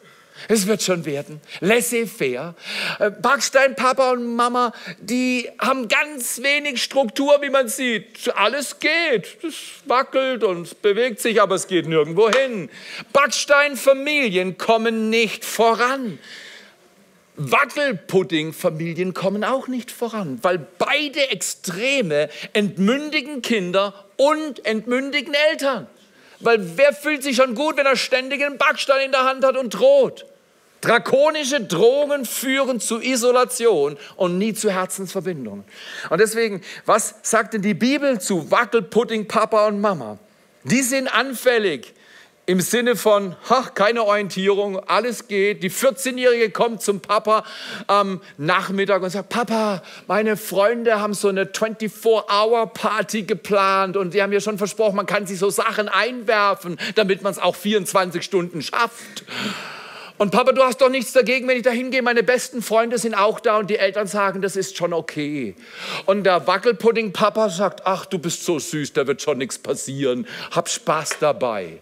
Es 0.47 0.67
wird 0.67 0.81
schon 0.81 1.05
werden. 1.05 1.41
Laissez-faire. 1.59 2.55
Äh, 2.99 3.11
Backstein, 3.11 3.75
Papa 3.75 4.11
und 4.11 4.35
Mama, 4.35 4.73
die 4.99 5.49
haben 5.59 5.87
ganz 5.87 6.41
wenig 6.41 6.81
Struktur, 6.83 7.41
wie 7.41 7.49
man 7.49 7.67
sieht. 7.67 8.31
Alles 8.35 8.79
geht. 8.79 9.43
Es 9.43 9.55
wackelt 9.85 10.43
und 10.43 10.81
bewegt 10.81 11.19
sich, 11.19 11.41
aber 11.41 11.55
es 11.55 11.67
geht 11.67 11.87
nirgendwo 11.87 12.29
hin. 12.29 12.69
Backstein-Familien 13.13 14.57
kommen 14.57 15.09
nicht 15.09 15.45
voran. 15.45 16.19
Wackelpudding-Familien 17.35 19.13
kommen 19.13 19.43
auch 19.43 19.67
nicht 19.67 19.91
voran, 19.91 20.39
weil 20.43 20.59
beide 20.77 21.31
Extreme 21.31 22.29
entmündigen 22.53 23.41
Kinder 23.41 24.05
und 24.17 24.65
entmündigen 24.65 25.33
Eltern. 25.49 25.87
Weil 26.39 26.77
wer 26.77 26.93
fühlt 26.93 27.23
sich 27.23 27.37
schon 27.37 27.55
gut, 27.55 27.77
wenn 27.77 27.85
er 27.85 27.95
ständig 27.95 28.43
einen 28.43 28.57
Backstein 28.57 29.05
in 29.05 29.11
der 29.11 29.23
Hand 29.23 29.43
hat 29.45 29.57
und 29.57 29.73
droht? 29.73 30.25
Drakonische 30.83 31.61
Drohungen 31.61 32.25
führen 32.25 32.81
zu 32.81 32.99
Isolation 32.99 33.97
und 34.17 34.37
nie 34.37 34.53
zu 34.53 34.69
Herzensverbindungen. 34.69 35.63
Und 36.09 36.19
deswegen, 36.19 36.61
was 36.85 37.15
sagt 37.21 37.53
denn 37.53 37.61
die 37.61 37.73
Bibel 37.73 38.19
zu 38.19 38.51
Wackelpudding, 38.51 39.29
Papa 39.29 39.67
und 39.67 39.79
Mama? 39.79 40.19
Die 40.65 40.81
sind 40.81 41.07
anfällig 41.07 41.93
im 42.45 42.59
Sinne 42.59 42.97
von, 42.97 43.37
ach, 43.47 43.73
keine 43.75 44.03
Orientierung, 44.03 44.77
alles 44.89 45.29
geht. 45.29 45.63
Die 45.63 45.71
14-Jährige 45.71 46.49
kommt 46.49 46.81
zum 46.81 46.99
Papa 46.99 47.45
am 47.87 48.19
Nachmittag 48.37 49.01
und 49.01 49.09
sagt, 49.09 49.29
Papa, 49.29 49.81
meine 50.07 50.35
Freunde 50.35 50.99
haben 50.99 51.13
so 51.13 51.29
eine 51.29 51.45
24-Hour-Party 51.45 53.23
geplant 53.23 53.95
und 53.95 54.13
die 54.13 54.21
haben 54.21 54.31
mir 54.31 54.41
schon 54.41 54.57
versprochen, 54.57 54.97
man 54.97 55.05
kann 55.05 55.25
sich 55.25 55.39
so 55.39 55.49
Sachen 55.49 55.87
einwerfen, 55.87 56.77
damit 56.95 57.21
man 57.21 57.31
es 57.31 57.39
auch 57.39 57.55
24 57.55 58.21
Stunden 58.21 58.61
schafft. 58.61 59.23
Und 60.17 60.31
Papa, 60.31 60.51
du 60.51 60.61
hast 60.61 60.79
doch 60.79 60.89
nichts 60.89 61.11
dagegen, 61.11 61.47
wenn 61.47 61.57
ich 61.57 61.63
da 61.63 61.71
hingehe. 61.71 62.01
Meine 62.01 62.23
besten 62.23 62.61
Freunde 62.61 62.97
sind 62.97 63.15
auch 63.15 63.39
da 63.39 63.57
und 63.57 63.69
die 63.69 63.77
Eltern 63.77 64.07
sagen, 64.07 64.41
das 64.41 64.55
ist 64.55 64.77
schon 64.77 64.93
okay. 64.93 65.55
Und 66.05 66.23
der 66.23 66.45
Wackelpudding-Papa 66.45 67.49
sagt, 67.49 67.85
ach, 67.85 68.05
du 68.05 68.19
bist 68.19 68.45
so 68.45 68.59
süß, 68.59 68.93
da 68.93 69.07
wird 69.07 69.21
schon 69.21 69.39
nichts 69.39 69.57
passieren. 69.57 70.27
Hab 70.51 70.69
Spaß 70.69 71.17
dabei. 71.19 71.79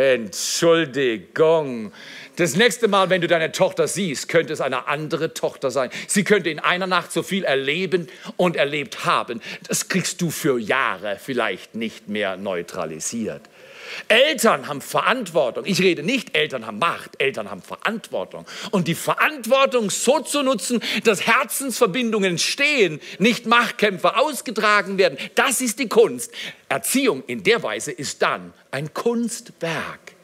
Entschuldigung. 0.00 1.92
Das 2.36 2.56
nächste 2.56 2.88
Mal, 2.88 3.10
wenn 3.10 3.20
du 3.20 3.26
deine 3.26 3.52
Tochter 3.52 3.86
siehst, 3.86 4.30
könnte 4.30 4.54
es 4.54 4.62
eine 4.62 4.88
andere 4.88 5.34
Tochter 5.34 5.70
sein. 5.70 5.90
Sie 6.08 6.24
könnte 6.24 6.48
in 6.48 6.58
einer 6.58 6.86
Nacht 6.86 7.12
so 7.12 7.22
viel 7.22 7.44
erleben 7.44 8.08
und 8.38 8.56
erlebt 8.56 9.04
haben. 9.04 9.42
Das 9.68 9.88
kriegst 9.88 10.22
du 10.22 10.30
für 10.30 10.58
Jahre 10.58 11.18
vielleicht 11.22 11.74
nicht 11.74 12.08
mehr 12.08 12.38
neutralisiert. 12.38 13.42
Eltern 14.08 14.68
haben 14.68 14.80
Verantwortung. 14.80 15.64
Ich 15.66 15.80
rede 15.80 16.02
nicht, 16.02 16.36
Eltern 16.36 16.66
haben 16.66 16.78
Macht, 16.78 17.20
Eltern 17.20 17.50
haben 17.50 17.62
Verantwortung. 17.62 18.46
Und 18.70 18.88
die 18.88 18.94
Verantwortung 18.94 19.90
so 19.90 20.20
zu 20.20 20.42
nutzen, 20.42 20.80
dass 21.04 21.26
Herzensverbindungen 21.26 22.38
stehen, 22.38 23.00
nicht 23.18 23.46
Machtkämpfe 23.46 24.16
ausgetragen 24.16 24.98
werden, 24.98 25.18
das 25.34 25.60
ist 25.60 25.78
die 25.78 25.88
Kunst. 25.88 26.32
Erziehung 26.68 27.22
in 27.26 27.42
der 27.42 27.62
Weise 27.62 27.92
ist 27.92 28.22
dann 28.22 28.52
ein 28.70 28.94
Kunstwerk. 28.94 30.14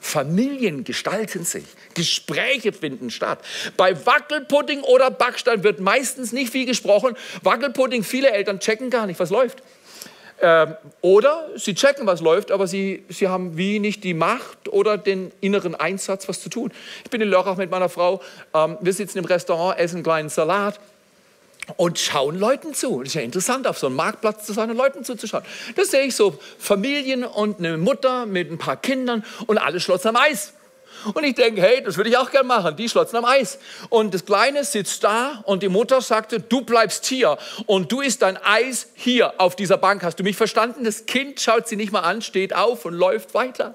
Familien 0.00 0.84
gestalten 0.84 1.44
sich, 1.44 1.64
Gespräche 1.94 2.72
finden 2.72 3.10
statt. 3.10 3.40
Bei 3.76 4.06
Wackelpudding 4.06 4.80
oder 4.82 5.10
Backstein 5.10 5.64
wird 5.64 5.80
meistens 5.80 6.32
nicht 6.32 6.52
viel 6.52 6.66
gesprochen. 6.66 7.16
Wackelpudding, 7.42 8.04
viele 8.04 8.30
Eltern 8.30 8.60
checken 8.60 8.90
gar 8.90 9.06
nicht, 9.06 9.18
was 9.18 9.30
läuft. 9.30 9.62
Ähm, 10.40 10.76
oder 11.00 11.48
sie 11.56 11.74
checken, 11.74 12.06
was 12.06 12.20
läuft, 12.20 12.52
aber 12.52 12.66
sie, 12.66 13.04
sie 13.08 13.26
haben 13.28 13.56
wie 13.56 13.80
nicht 13.80 14.04
die 14.04 14.14
Macht 14.14 14.68
oder 14.68 14.96
den 14.96 15.32
inneren 15.40 15.74
Einsatz, 15.74 16.28
was 16.28 16.40
zu 16.40 16.48
tun. 16.48 16.72
Ich 17.04 17.10
bin 17.10 17.20
in 17.20 17.28
Lörrach 17.28 17.56
mit 17.56 17.70
meiner 17.70 17.88
Frau. 17.88 18.20
Ähm, 18.54 18.78
wir 18.80 18.92
sitzen 18.92 19.18
im 19.18 19.24
Restaurant, 19.24 19.78
essen 19.78 19.96
einen 19.96 20.04
kleinen 20.04 20.28
Salat 20.28 20.78
und 21.76 21.98
schauen 21.98 22.38
Leuten 22.38 22.72
zu. 22.72 23.00
Das 23.00 23.08
ist 23.08 23.14
ja 23.14 23.22
interessant, 23.22 23.66
auf 23.66 23.78
so 23.78 23.88
einem 23.88 23.96
Marktplatz 23.96 24.46
zu 24.46 24.52
sein 24.52 24.70
und 24.70 24.76
Leuten 24.76 25.04
zuzuschauen. 25.04 25.44
Da 25.74 25.84
sehe 25.84 26.04
ich 26.04 26.14
so 26.14 26.38
Familien 26.58 27.24
und 27.24 27.58
eine 27.58 27.76
Mutter 27.76 28.24
mit 28.26 28.50
ein 28.50 28.58
paar 28.58 28.76
Kindern 28.76 29.24
und 29.46 29.58
alle 29.58 29.80
schlotzen 29.80 30.08
am 30.08 30.16
Eis. 30.16 30.52
Und 31.14 31.24
ich 31.24 31.34
denke, 31.34 31.60
hey, 31.60 31.82
das 31.82 31.96
würde 31.96 32.10
ich 32.10 32.16
auch 32.16 32.30
gerne 32.30 32.46
machen. 32.46 32.76
Die 32.76 32.88
schlotzen 32.88 33.16
am 33.16 33.24
Eis. 33.24 33.58
Und 33.88 34.14
das 34.14 34.24
Kleine 34.24 34.64
sitzt 34.64 35.04
da 35.04 35.42
und 35.44 35.62
die 35.62 35.68
Mutter 35.68 36.00
sagte, 36.00 36.40
du 36.40 36.62
bleibst 36.62 37.06
hier 37.06 37.38
und 37.66 37.90
du 37.92 38.00
isst 38.00 38.22
dein 38.22 38.36
Eis 38.36 38.88
hier 38.94 39.34
auf 39.38 39.56
dieser 39.56 39.76
Bank. 39.76 40.02
Hast 40.02 40.18
du 40.18 40.22
mich 40.22 40.36
verstanden? 40.36 40.84
Das 40.84 41.06
Kind 41.06 41.40
schaut 41.40 41.68
sie 41.68 41.76
nicht 41.76 41.92
mal 41.92 42.00
an, 42.00 42.22
steht 42.22 42.54
auf 42.54 42.84
und 42.84 42.94
läuft 42.94 43.34
weiter. 43.34 43.74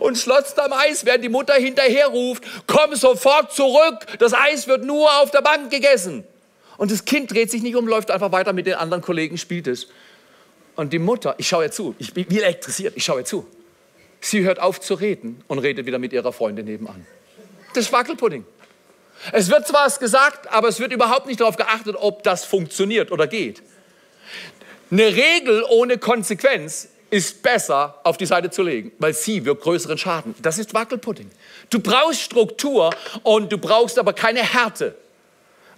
Und 0.00 0.18
schlotzt 0.18 0.58
am 0.60 0.72
Eis, 0.72 1.04
während 1.04 1.24
die 1.24 1.28
Mutter 1.28 1.54
hinterher 1.54 2.08
ruft, 2.08 2.44
komm 2.66 2.94
sofort 2.94 3.52
zurück, 3.52 4.06
das 4.18 4.32
Eis 4.34 4.66
wird 4.66 4.84
nur 4.84 5.08
auf 5.20 5.30
der 5.30 5.42
Bank 5.42 5.70
gegessen. 5.70 6.24
Und 6.76 6.90
das 6.90 7.04
Kind 7.04 7.30
dreht 7.30 7.50
sich 7.50 7.62
nicht 7.62 7.76
um, 7.76 7.86
läuft 7.86 8.10
einfach 8.10 8.32
weiter 8.32 8.52
mit 8.52 8.66
den 8.66 8.74
anderen 8.74 9.02
Kollegen, 9.02 9.38
spielt 9.38 9.66
es. 9.66 9.88
Und 10.74 10.92
die 10.92 10.98
Mutter, 10.98 11.34
ich 11.38 11.48
schaue 11.48 11.64
ihr 11.64 11.70
zu, 11.70 11.94
ich 11.98 12.14
bin 12.14 12.26
wie 12.28 12.38
elektrisiert, 12.38 12.94
ich 12.96 13.04
schaue 13.04 13.20
ihr 13.20 13.24
zu. 13.24 13.46
Sie 14.22 14.44
hört 14.44 14.60
auf 14.60 14.80
zu 14.80 14.94
reden 14.94 15.42
und 15.48 15.58
redet 15.58 15.84
wieder 15.84 15.98
mit 15.98 16.12
ihrer 16.12 16.32
Freundin 16.32 16.64
nebenan. 16.64 17.04
Das 17.74 17.86
ist 17.86 17.92
Wackelpudding. 17.92 18.46
Es 19.32 19.50
wird 19.50 19.66
zwar 19.66 19.86
was 19.86 19.98
gesagt, 19.98 20.50
aber 20.50 20.68
es 20.68 20.78
wird 20.78 20.92
überhaupt 20.92 21.26
nicht 21.26 21.40
darauf 21.40 21.56
geachtet, 21.56 21.96
ob 21.98 22.22
das 22.22 22.44
funktioniert 22.44 23.10
oder 23.10 23.26
geht. 23.26 23.62
Eine 24.90 25.06
Regel 25.06 25.64
ohne 25.68 25.98
Konsequenz 25.98 26.88
ist 27.10 27.42
besser 27.42 28.00
auf 28.04 28.16
die 28.16 28.26
Seite 28.26 28.50
zu 28.50 28.62
legen, 28.62 28.92
weil 28.98 29.12
sie 29.12 29.44
wirkt 29.44 29.62
größeren 29.62 29.98
Schaden. 29.98 30.34
Das 30.40 30.58
ist 30.58 30.72
Wackelpudding. 30.72 31.28
Du 31.70 31.80
brauchst 31.80 32.20
Struktur 32.20 32.90
und 33.24 33.50
du 33.50 33.58
brauchst 33.58 33.98
aber 33.98 34.12
keine 34.12 34.40
Härte. 34.40 34.94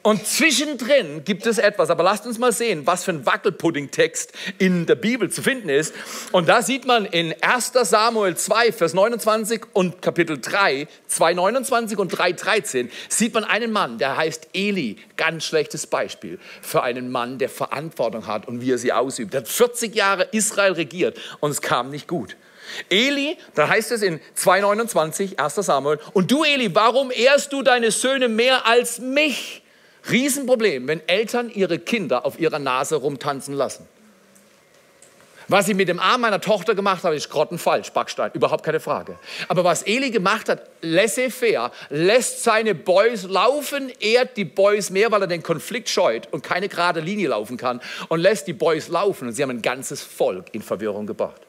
Und 0.05 0.27
zwischendrin 0.27 1.25
gibt 1.25 1.47
es 1.47 1.57
etwas, 1.57 1.89
aber 1.89 2.03
lasst 2.03 2.27
uns 2.27 2.39
mal 2.39 2.53
sehen, 2.53 2.87
was 2.87 3.05
für 3.05 3.13
ein 3.13 3.25
Wackelpudding-Text 3.25 4.35
in 4.59 4.85
der 4.85 4.97
Bibel 4.97 5.31
zu 5.31 5.41
finden 5.43 5.71
ist. 5.71 5.95
Und 6.31 6.47
da 6.47 6.61
sieht 6.61 6.85
man 6.85 7.07
in 7.07 7.35
1 7.41 7.73
Samuel 7.73 8.37
2, 8.37 8.73
Vers 8.73 8.93
29 8.93 9.63
und 9.73 10.03
Kapitel 10.03 10.39
3, 10.39 10.89
2, 11.07 11.33
29 11.33 11.97
und 11.97 12.09
3, 12.09 12.33
13, 12.35 12.91
sieht 13.09 13.33
man 13.33 13.45
einen 13.45 13.73
Mann, 13.73 13.97
der 13.97 14.19
heißt 14.19 14.49
Eli. 14.53 14.99
Ganz 15.17 15.47
schlechtes 15.47 15.87
Beispiel 15.87 16.39
für 16.61 16.83
einen 16.83 17.11
Mann, 17.11 17.39
der 17.39 17.49
Verantwortung 17.49 18.27
hat 18.27 18.47
und 18.47 18.61
wie 18.61 18.73
er 18.73 18.79
sie 18.79 18.93
ausübt. 18.93 19.33
Er 19.33 19.41
hat 19.41 19.49
40 19.49 19.95
Jahre 19.95 20.29
Israel 20.33 20.73
regiert 20.73 21.19
und 21.41 21.51
es 21.51 21.63
kam 21.63 21.89
nicht 21.89 22.09
gut. 22.09 22.37
Eli, 22.91 23.39
da 23.55 23.71
heißt 23.71 23.91
es 23.93 24.03
in 24.03 24.21
2,29, 24.37 25.39
1 25.39 25.55
Samuel, 25.55 25.99
und 26.13 26.31
du 26.31 26.45
Eli, 26.45 26.75
warum 26.75 27.11
ehrst 27.11 27.55
du 27.55 27.63
deine 27.63 27.91
Söhne 27.91 28.29
mehr 28.29 28.67
als 28.67 28.99
mich? 28.99 29.64
Riesenproblem, 30.11 30.87
wenn 30.89 31.07
Eltern 31.09 31.51
ihre 31.51 31.79
Kinder 31.79 32.25
auf 32.25 32.39
ihrer 32.39 32.59
Nase 32.59 32.97
rumtanzen 32.97 33.55
lassen. 33.55 33.89
Was 35.49 35.69
ich 35.69 35.75
mit 35.75 35.89
dem 35.89 36.01
Arm 36.01 36.23
meiner 36.23 36.41
Tochter 36.41 36.75
gemacht 36.75 37.05
habe, 37.05 37.17
ist 37.17 37.29
grottenfalsch, 37.29 37.91
Backstein, 37.93 38.31
überhaupt 38.33 38.65
keine 38.65 38.81
Frage. 38.81 39.19
Aber 39.49 39.63
was 39.63 39.83
Eli 39.83 40.11
gemacht 40.11 40.49
hat, 40.49 40.71
laissez-faire, 40.81 41.71
lässt 41.91 42.43
seine 42.43 42.75
Boys 42.75 43.25
laufen, 43.25 43.93
ehrt 44.01 44.39
die 44.39 44.47
Boys 44.47 44.89
mehr, 44.89 45.11
weil 45.13 45.21
er 45.21 45.27
den 45.27 45.43
Konflikt 45.43 45.91
scheut 45.91 46.33
und 46.33 46.43
keine 46.43 46.69
gerade 46.69 47.01
Linie 47.01 47.29
laufen 47.29 47.59
kann 47.59 47.81
und 48.09 48.21
lässt 48.21 48.47
die 48.47 48.55
Boys 48.55 48.89
laufen 48.89 49.29
und 49.29 49.35
sie 49.35 49.43
haben 49.43 49.51
ein 49.51 49.63
ganzes 49.63 50.01
Volk 50.01 50.47
in 50.53 50.63
Verwirrung 50.63 51.07
gebracht. 51.07 51.43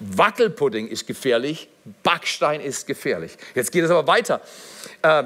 Wackelpudding 0.00 0.88
ist 0.88 1.06
gefährlich, 1.06 1.68
Backstein 2.02 2.60
ist 2.60 2.86
gefährlich. 2.86 3.32
Jetzt 3.54 3.72
geht 3.72 3.84
es 3.84 3.90
aber 3.90 4.06
weiter. 4.06 4.40
Äh, 5.00 5.24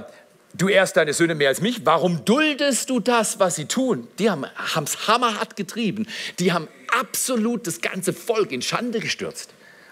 du 0.54 0.68
ehrst 0.68 0.96
deine 0.96 1.12
Söhne 1.12 1.34
mehr 1.34 1.48
als 1.48 1.60
mich. 1.60 1.84
Warum 1.84 2.24
duldest 2.24 2.90
du 2.90 3.00
das, 3.00 3.38
was 3.38 3.56
sie 3.56 3.66
tun? 3.66 4.08
Die 4.18 4.30
haben 4.30 4.44
es 4.84 5.08
hammerhart 5.08 5.56
getrieben. 5.56 6.06
Die 6.38 6.52
haben 6.52 6.68
absolut 6.98 7.66
das 7.66 7.80
ganze 7.80 8.12
Volk 8.12 8.52
in 8.52 8.62
Schande 8.62 9.00
gestürzt. 9.00 9.50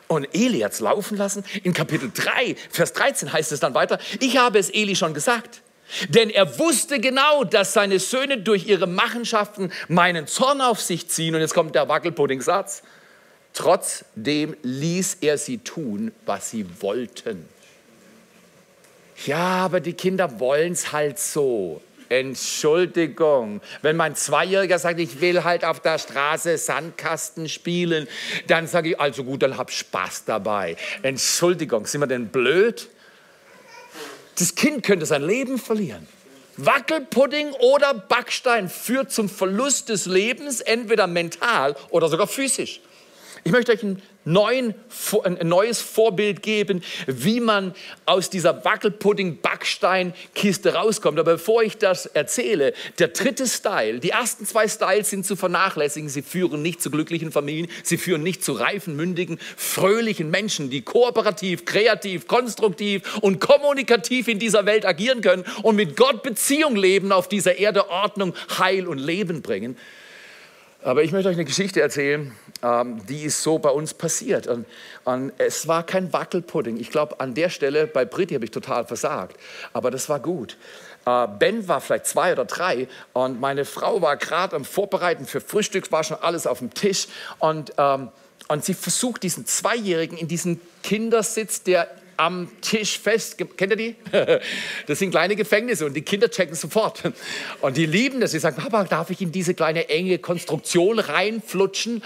Und 0.09 0.29
Eli 0.33 0.61
hat 0.61 0.73
es 0.73 0.81
laufen 0.81 1.17
lassen. 1.17 1.45
In 1.65 1.73
Kapitel 1.73 2.11
3, 2.15 2.57
Vers 2.71 2.93
13 2.93 3.33
heißt 3.33 3.53
es 3.53 3.61
dann 3.61 3.75
weiter, 3.75 3.99
ich 4.21 4.37
habe 4.37 4.59
es 4.59 4.71
Eli 4.71 4.95
schon 4.95 5.15
gesagt. 5.15 5.63
Denn 6.09 6.31
er 6.31 6.59
wusste 6.59 7.01
genau, 7.01 7.45
dass 7.45 7.73
seine 7.73 7.99
Söhne 7.99 8.39
durch 8.39 8.67
ihre 8.67 8.87
Machenschaften 8.87 9.73
meinen 9.89 10.27
Zorn 10.27 10.61
auf 10.61 10.81
sich 10.81 11.09
ziehen. 11.09 11.35
Und 11.35 11.41
jetzt 11.41 11.55
kommt 11.55 11.75
der 11.75 11.89
Wackelpudding-Satz. 11.89 12.83
Trotzdem 13.53 14.57
ließ 14.63 15.19
er 15.21 15.39
sie 15.39 15.59
tun, 15.59 16.13
was 16.27 16.51
sie 16.51 16.67
wollten. 16.81 17.49
Ja, 19.25 19.65
aber 19.65 19.81
die 19.81 19.95
Kinder 19.95 20.39
wollen 20.39 20.73
es 20.73 20.93
halt 20.93 21.19
so. 21.19 21.81
Entschuldigung, 22.09 23.61
wenn 23.83 23.97
mein 23.97 24.15
Zweijähriger 24.15 24.79
sagt, 24.79 25.01
ich 25.01 25.21
will 25.21 25.43
halt 25.43 25.65
auf 25.65 25.81
der 25.81 25.99
Straße 25.99 26.57
Sandkasten 26.59 27.49
spielen, 27.49 28.07
dann 28.47 28.67
sage 28.67 28.91
ich, 28.91 29.01
also 29.01 29.25
gut, 29.25 29.43
dann 29.43 29.57
hab 29.57 29.71
Spaß 29.71 30.25
dabei. 30.25 30.77
Entschuldigung, 31.03 31.87
sind 31.87 32.03
wir 32.03 32.07
denn 32.07 32.29
blöd? 32.29 32.89
Das 34.39 34.55
Kind 34.55 34.85
könnte 34.85 35.07
sein 35.07 35.23
Leben 35.23 35.59
verlieren. 35.59 36.07
Wackelpudding 36.59 37.53
oder 37.53 37.93
Backstein 37.93 38.69
führt 38.69 39.11
zum 39.11 39.29
Verlust 39.29 39.89
des 39.89 40.07
Lebens, 40.07 40.61
entweder 40.61 41.07
mental 41.07 41.77
oder 41.91 42.09
sogar 42.09 42.27
physisch. 42.27 42.81
Ich 43.47 43.53
möchte 43.53 43.71
euch 43.71 43.85
ein 43.85 44.03
neuen, 44.25 44.75
ein 45.23 45.47
neues 45.47 45.81
Vorbild 45.81 46.43
geben, 46.43 46.83
wie 47.07 47.39
man 47.39 47.77
aus 48.05 48.29
dieser 48.29 48.65
Wackelpudding-Backstein-Kiste 48.65 50.75
rauskommt. 50.75 51.21
Aber 51.21 51.35
bevor 51.35 51.63
ich 51.63 51.79
das 51.79 52.07
erzähle, 52.07 52.75
der 52.99 53.07
dritte 53.07 53.47
Style, 53.47 54.01
die 54.01 54.11
ersten 54.11 54.47
zwei 54.47 54.67
Styles 54.67 55.11
sind 55.11 55.25
zu 55.25 55.37
vernachlässigen. 55.37 56.09
Sie 56.09 56.23
führen 56.23 56.61
nicht 56.61 56.83
zu 56.83 56.91
glücklichen 56.91 57.31
Familien, 57.31 57.69
sie 57.85 57.99
führen 57.99 58.25
nicht 58.25 58.43
zu 58.43 58.55
reifen, 58.55 58.97
mündigen, 58.97 59.39
fröhlichen 59.57 60.29
Menschen, 60.29 60.69
die 60.69 60.83
kooperativ, 60.83 61.67
kreativ, 61.67 62.27
konstruktiv 62.27 63.19
und 63.21 63.39
kommunikativ 63.39 64.27
in 64.27 64.41
dieser 64.41 64.67
Welt 64.67 64.85
agieren 64.85 65.21
können 65.21 65.45
und 65.63 65.77
mit 65.77 65.97
Gott 65.97 66.25
Beziehung 66.25 66.75
leben, 66.75 67.13
auf 67.13 67.29
dieser 67.29 67.59
Erde 67.59 67.91
Ordnung, 67.91 68.35
Heil 68.59 68.89
und 68.89 68.99
Leben 68.99 69.43
bringen. 69.43 69.77
Aber 70.87 71.03
ich 71.03 71.11
möchte 71.11 71.29
euch 71.29 71.35
eine 71.35 71.45
Geschichte 71.45 71.81
erzählen, 71.81 72.31
die 72.63 73.25
ist 73.25 73.43
so 73.43 73.59
bei 73.59 73.71
uns 73.71 73.95
passiert. 73.95 74.47
Und, 74.47 74.67
und 75.05 75.33
es 75.39 75.69
war 75.69 75.85
kein 75.85 76.13
Wackelpudding. 76.13 76.79
Ich 76.79 76.91
glaube, 76.91 77.21
an 77.21 77.35
der 77.35 77.51
Stelle 77.51 77.87
bei 77.87 78.05
Britti 78.05 78.35
habe 78.35 78.45
ich 78.45 78.51
total 78.51 78.87
versagt. 78.87 79.37
Aber 79.73 79.91
das 79.91 80.09
war 80.09 80.21
gut. 80.21 80.57
Äh, 81.07 81.29
ben 81.39 81.69
war 81.69 81.81
vielleicht 81.81 82.07
zwei 82.07 82.33
oder 82.33 82.45
drei 82.45 82.89
und 83.13 83.41
meine 83.41 83.65
Frau 83.65 84.03
war 84.03 84.17
gerade 84.17 84.57
am 84.57 84.65
Vorbereiten 84.65 85.25
für 85.25 85.41
Frühstück, 85.41 85.93
war 85.93 86.03
schon 86.03 86.19
alles 86.21 86.47
auf 86.47 86.59
dem 86.59 86.75
Tisch. 86.75 87.07
Und, 87.39 87.73
ähm, 87.79 88.09
und 88.49 88.65
sie 88.65 88.75
versucht, 88.75 89.23
diesen 89.23 89.47
Zweijährigen 89.47 90.19
in 90.19 90.27
diesen 90.27 90.61
Kindersitz, 90.83 91.63
der 91.63 91.89
am 92.17 92.49
Tisch 92.61 92.99
fest. 92.99 93.39
Kennt 93.57 93.73
ihr 93.73 93.77
die? 93.77 93.97
Das 94.87 94.99
sind 94.99 95.11
kleine 95.11 95.37
Gefängnisse 95.37 95.87
und 95.87 95.95
die 95.95 96.03
Kinder 96.03 96.31
checken 96.31 96.55
sofort. 96.55 97.03
Und 97.61 97.77
die 97.77 97.87
lieben 97.87 98.21
das. 98.21 98.31
Sie 98.31 98.39
sagen, 98.39 98.57
Papa, 98.57 98.85
darf 98.85 99.11
ich 99.11 99.21
in 99.21 99.33
diese 99.33 99.55
kleine 99.55 99.89
enge 99.89 100.19
Konstruktion 100.19 100.99
reinflutschen? 100.99 102.03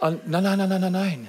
Und 0.00 0.28
nein, 0.28 0.42
nein, 0.42 0.58
nein, 0.58 0.80
nein, 0.80 0.92
nein. 0.92 1.28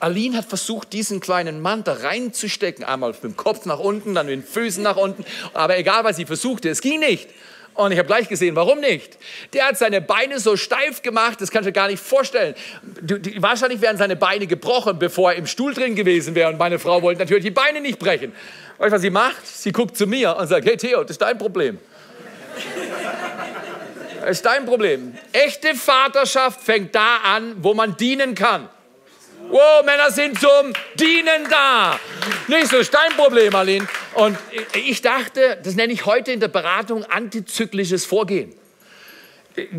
Aline 0.00 0.36
hat 0.38 0.44
versucht, 0.46 0.92
diesen 0.92 1.20
kleinen 1.20 1.60
Mann 1.60 1.84
da 1.84 1.94
reinzustecken. 1.94 2.84
Einmal 2.84 3.10
mit 3.10 3.22
dem 3.22 3.36
Kopf 3.36 3.66
nach 3.66 3.78
unten, 3.78 4.14
dann 4.14 4.26
mit 4.26 4.34
den 4.34 4.44
Füßen 4.44 4.82
nach 4.82 4.96
unten. 4.96 5.24
Aber 5.54 5.76
egal, 5.76 6.04
was 6.04 6.16
sie 6.16 6.26
versuchte, 6.26 6.68
es 6.68 6.80
ging 6.80 7.00
nicht. 7.00 7.28
Und 7.78 7.92
ich 7.92 7.98
habe 7.98 8.08
gleich 8.08 8.28
gesehen, 8.28 8.56
warum 8.56 8.80
nicht? 8.80 9.18
Der 9.52 9.66
hat 9.66 9.78
seine 9.78 10.00
Beine 10.00 10.40
so 10.40 10.56
steif 10.56 11.00
gemacht, 11.00 11.40
das 11.40 11.52
kannst 11.52 11.68
du 11.68 11.70
dir 11.70 11.80
gar 11.80 11.86
nicht 11.86 12.02
vorstellen. 12.02 12.56
Du, 13.00 13.18
die, 13.18 13.40
wahrscheinlich 13.40 13.80
wären 13.80 13.96
seine 13.96 14.16
Beine 14.16 14.48
gebrochen, 14.48 14.98
bevor 14.98 15.30
er 15.30 15.38
im 15.38 15.46
Stuhl 15.46 15.74
drin 15.74 15.94
gewesen 15.94 16.34
wäre. 16.34 16.50
Und 16.50 16.58
meine 16.58 16.80
Frau 16.80 17.00
wollte 17.02 17.20
natürlich 17.20 17.44
die 17.44 17.52
Beine 17.52 17.80
nicht 17.80 18.00
brechen. 18.00 18.32
Weißt 18.78 18.90
du, 18.90 18.96
was 18.96 19.02
sie 19.02 19.10
macht? 19.10 19.46
Sie 19.46 19.70
guckt 19.70 19.96
zu 19.96 20.08
mir 20.08 20.36
und 20.36 20.48
sagt, 20.48 20.66
hey 20.66 20.76
Theo, 20.76 21.02
das 21.02 21.12
ist 21.12 21.22
dein 21.22 21.38
Problem. 21.38 21.78
Das 24.22 24.30
ist 24.30 24.44
dein 24.44 24.66
Problem. 24.66 25.16
Echte 25.30 25.76
Vaterschaft 25.76 26.60
fängt 26.60 26.96
da 26.96 27.18
an, 27.18 27.54
wo 27.58 27.74
man 27.74 27.96
dienen 27.96 28.34
kann. 28.34 28.68
Wow, 29.50 29.84
Männer 29.84 30.10
sind 30.10 30.40
zum 30.40 30.72
Dienen 30.96 31.48
da. 31.48 32.00
Nicht 32.48 32.66
so 32.66 32.82
Steinproblem, 32.82 33.54
Aline. 33.54 33.86
Und 34.14 34.36
ich 34.74 35.02
dachte, 35.02 35.58
das 35.62 35.74
nenne 35.74 35.92
ich 35.92 36.06
heute 36.06 36.32
in 36.32 36.40
der 36.40 36.48
Beratung 36.48 37.04
antizyklisches 37.04 38.04
Vorgehen. 38.04 38.54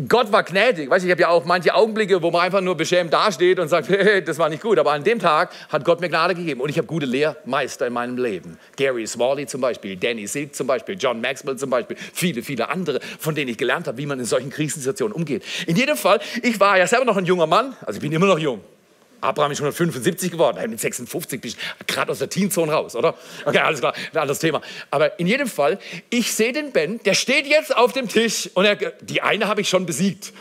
Gott 0.08 0.30
war 0.32 0.42
gnädig. 0.42 0.90
Weißt, 0.90 1.04
ich 1.04 1.10
habe 1.10 1.22
ja 1.22 1.28
auch 1.28 1.44
manche 1.44 1.74
Augenblicke, 1.74 2.22
wo 2.22 2.30
man 2.30 2.42
einfach 2.42 2.60
nur 2.60 2.76
beschämt 2.76 3.12
dasteht 3.12 3.58
und 3.58 3.68
sagt, 3.68 3.88
hey, 3.88 4.22
das 4.22 4.38
war 4.38 4.48
nicht 4.48 4.62
gut. 4.62 4.78
Aber 4.78 4.92
an 4.92 5.04
dem 5.04 5.18
Tag 5.18 5.52
hat 5.68 5.84
Gott 5.84 6.00
mir 6.00 6.08
Gnade 6.08 6.34
gegeben. 6.34 6.60
Und 6.60 6.68
ich 6.68 6.76
habe 6.76 6.86
gute 6.86 7.06
Lehrmeister 7.06 7.86
in 7.86 7.92
meinem 7.92 8.18
Leben. 8.18 8.58
Gary 8.76 9.06
Smalley 9.06 9.46
zum 9.46 9.60
Beispiel, 9.60 9.96
Danny 9.96 10.26
Silk 10.26 10.54
zum 10.54 10.66
Beispiel, 10.66 10.96
John 10.98 11.20
Maxwell 11.20 11.56
zum 11.56 11.70
Beispiel, 11.70 11.96
viele, 12.12 12.42
viele 12.42 12.68
andere, 12.68 13.00
von 13.18 13.34
denen 13.34 13.50
ich 13.50 13.58
gelernt 13.58 13.86
habe, 13.86 13.98
wie 13.98 14.06
man 14.06 14.18
in 14.18 14.26
solchen 14.26 14.50
Krisensituationen 14.50 15.14
umgeht. 15.14 15.44
In 15.66 15.76
jedem 15.76 15.96
Fall, 15.96 16.20
ich 16.42 16.58
war 16.60 16.78
ja 16.78 16.86
selber 16.86 17.04
noch 17.04 17.16
ein 17.16 17.24
junger 17.24 17.46
Mann. 17.46 17.74
Also 17.82 17.96
ich 17.96 18.02
bin 18.02 18.12
immer 18.12 18.26
noch 18.26 18.38
jung. 18.38 18.60
Abraham 19.20 19.52
ist 19.52 19.58
175 19.58 20.30
geworden, 20.30 20.70
mit 20.70 20.80
56 20.80 21.40
bist 21.40 21.56
du 21.56 21.84
gerade 21.86 22.12
aus 22.12 22.18
der 22.18 22.30
Teenzone 22.30 22.72
raus, 22.72 22.96
oder? 22.96 23.14
Okay, 23.44 23.58
alles 23.58 23.80
klar, 23.80 23.94
ein 24.12 24.18
anderes 24.18 24.38
Thema. 24.38 24.60
Aber 24.90 25.18
in 25.18 25.26
jedem 25.26 25.48
Fall, 25.48 25.78
ich 26.08 26.32
sehe 26.32 26.52
den 26.52 26.72
Ben, 26.72 27.00
der 27.04 27.14
steht 27.14 27.46
jetzt 27.46 27.76
auf 27.76 27.92
dem 27.92 28.08
Tisch 28.08 28.50
und 28.54 28.64
er, 28.64 28.76
die 28.76 29.22
eine 29.22 29.46
habe 29.48 29.60
ich 29.60 29.68
schon 29.68 29.86
besiegt. 29.86 30.32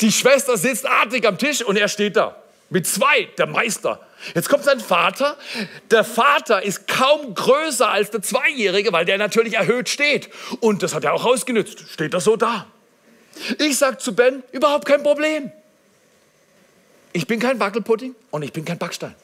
Die 0.00 0.12
Schwester 0.12 0.56
sitzt 0.56 0.86
artig 0.86 1.26
am 1.26 1.38
Tisch 1.38 1.62
und 1.62 1.76
er 1.76 1.88
steht 1.88 2.16
da. 2.16 2.36
Mit 2.70 2.86
zwei, 2.86 3.28
der 3.38 3.46
Meister. 3.46 4.00
Jetzt 4.34 4.48
kommt 4.48 4.64
sein 4.64 4.80
Vater. 4.80 5.36
Der 5.90 6.02
Vater 6.02 6.62
ist 6.62 6.88
kaum 6.88 7.34
größer 7.34 7.88
als 7.88 8.10
der 8.10 8.22
Zweijährige, 8.22 8.92
weil 8.92 9.04
der 9.04 9.18
natürlich 9.18 9.54
erhöht 9.54 9.88
steht. 9.88 10.30
Und 10.60 10.82
das 10.82 10.94
hat 10.94 11.04
er 11.04 11.12
auch 11.12 11.24
ausgenützt. 11.24 11.84
Steht 11.92 12.14
er 12.14 12.20
so 12.20 12.36
da. 12.36 12.66
Ich 13.58 13.76
sage 13.76 13.98
zu 13.98 14.14
Ben, 14.14 14.42
überhaupt 14.52 14.86
kein 14.86 15.02
Problem. 15.02 15.52
Ich 17.14 17.28
bin 17.28 17.38
kein 17.38 17.60
Wackelpudding 17.60 18.16
und 18.32 18.42
ich 18.42 18.52
bin 18.52 18.64
kein 18.64 18.76
Backstein. 18.76 19.14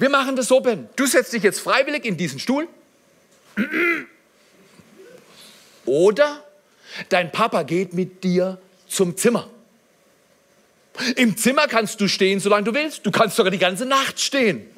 Wir 0.00 0.10
machen 0.10 0.34
das 0.34 0.48
so, 0.48 0.58
Ben. 0.58 0.88
Du 0.96 1.06
setzt 1.06 1.32
dich 1.32 1.44
jetzt 1.44 1.60
freiwillig 1.60 2.04
in 2.04 2.16
diesen 2.16 2.40
Stuhl. 2.40 2.66
Oder 5.86 6.42
dein 7.08 7.30
Papa 7.30 7.62
geht 7.62 7.92
mit 7.92 8.24
dir 8.24 8.58
zum 8.88 9.16
Zimmer. 9.16 9.48
Im 11.14 11.36
Zimmer 11.36 11.68
kannst 11.68 12.00
du 12.00 12.08
stehen, 12.08 12.40
solange 12.40 12.64
du 12.64 12.74
willst. 12.74 13.06
Du 13.06 13.12
kannst 13.12 13.36
sogar 13.36 13.52
die 13.52 13.58
ganze 13.58 13.86
Nacht 13.86 14.18
stehen. 14.18 14.68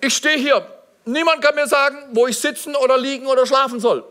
Ich 0.00 0.14
stehe 0.14 0.38
hier. 0.38 0.64
Niemand 1.06 1.42
kann 1.42 1.56
mir 1.56 1.66
sagen, 1.66 1.96
wo 2.12 2.28
ich 2.28 2.38
sitzen 2.38 2.76
oder 2.76 2.96
liegen 2.96 3.26
oder 3.26 3.46
schlafen 3.46 3.80
soll. 3.80 4.04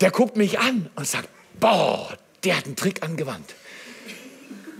Der 0.00 0.12
guckt 0.12 0.36
mich 0.36 0.60
an 0.60 0.90
und 0.94 1.08
sagt, 1.08 1.28
boah, 1.58 2.16
der 2.44 2.58
hat 2.58 2.66
einen 2.66 2.76
Trick 2.76 3.02
angewandt. 3.02 3.52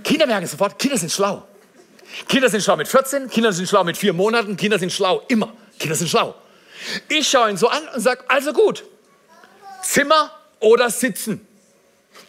Kinder 0.05 0.27
merken 0.27 0.47
sofort, 0.47 0.79
Kinder 0.79 0.99
sind 0.99 1.11
schlau. 1.11 1.43
Kinder 2.29 2.49
sind 2.49 2.63
schlau 2.63 2.77
mit 2.77 2.87
14, 2.87 3.29
Kinder 3.29 3.53
sind 3.53 3.69
schlau 3.69 3.83
mit 3.83 3.97
vier 3.97 4.13
Monaten, 4.13 4.57
Kinder 4.57 4.79
sind 4.79 4.93
schlau 4.93 5.23
immer. 5.29 5.53
Kinder 5.79 5.97
sind 5.97 6.09
schlau. 6.09 6.35
Ich 7.09 7.29
schaue 7.29 7.51
ihn 7.51 7.57
so 7.57 7.69
an 7.69 7.83
und 7.95 8.01
sage, 8.01 8.23
also 8.29 8.53
gut, 8.53 8.85
Zimmer 9.83 10.31
oder 10.61 10.91
sitzen? 10.91 11.47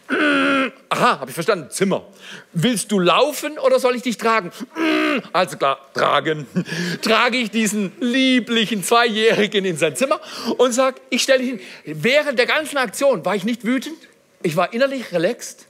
Aha, 0.88 1.20
habe 1.20 1.30
ich 1.30 1.34
verstanden, 1.34 1.70
Zimmer. 1.70 2.04
Willst 2.52 2.90
du 2.90 2.98
laufen 2.98 3.58
oder 3.58 3.78
soll 3.78 3.96
ich 3.96 4.02
dich 4.02 4.16
tragen? 4.16 4.50
Also 5.32 5.56
klar, 5.56 5.78
tragen. 5.94 6.46
Trage 7.02 7.38
ich 7.38 7.50
diesen 7.50 7.92
lieblichen 8.00 8.84
Zweijährigen 8.84 9.64
in 9.64 9.78
sein 9.78 9.96
Zimmer 9.96 10.20
und 10.58 10.72
sage, 10.72 11.00
ich 11.08 11.22
stelle 11.22 11.42
ihn 11.42 11.58
hin. 11.58 12.02
Während 12.02 12.38
der 12.38 12.44
ganzen 12.44 12.76
Aktion 12.76 13.24
war 13.24 13.34
ich 13.34 13.44
nicht 13.44 13.64
wütend, 13.64 13.96
ich 14.42 14.56
war 14.56 14.74
innerlich 14.74 15.12
relaxed 15.12 15.65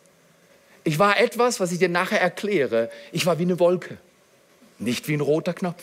ich 0.86 1.00
war 1.00 1.18
etwas, 1.18 1.58
was 1.58 1.72
ich 1.72 1.80
dir 1.80 1.88
nachher 1.88 2.20
erkläre. 2.20 2.90
Ich 3.10 3.26
war 3.26 3.40
wie 3.40 3.42
eine 3.42 3.58
Wolke, 3.58 3.98
nicht 4.78 5.08
wie 5.08 5.14
ein 5.14 5.20
roter 5.20 5.52
Knopf. 5.52 5.82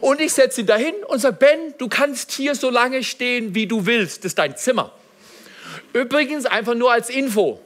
Und 0.00 0.20
ich 0.20 0.32
setze 0.32 0.62
ihn 0.62 0.66
dahin 0.66 0.96
und 1.06 1.20
sage, 1.20 1.36
Ben, 1.38 1.74
du 1.78 1.86
kannst 1.86 2.32
hier 2.32 2.56
so 2.56 2.68
lange 2.68 3.04
stehen, 3.04 3.54
wie 3.54 3.68
du 3.68 3.86
willst. 3.86 4.24
Das 4.24 4.32
ist 4.32 4.38
dein 4.40 4.56
Zimmer. 4.56 4.92
Übrigens 5.92 6.44
einfach 6.44 6.74
nur 6.74 6.90
als 6.90 7.08
Info. 7.08 7.60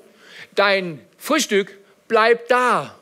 Dein 0.54 1.00
Frühstück 1.16 1.78
bleibt 2.08 2.50
da. 2.50 2.94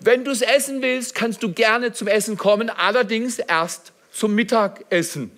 Wenn 0.00 0.24
du 0.24 0.32
es 0.32 0.42
essen 0.42 0.82
willst, 0.82 1.14
kannst 1.14 1.40
du 1.44 1.52
gerne 1.52 1.92
zum 1.92 2.08
Essen 2.08 2.36
kommen, 2.36 2.68
allerdings 2.68 3.38
erst 3.38 3.92
zum 4.10 4.34
Mittagessen. 4.34 5.30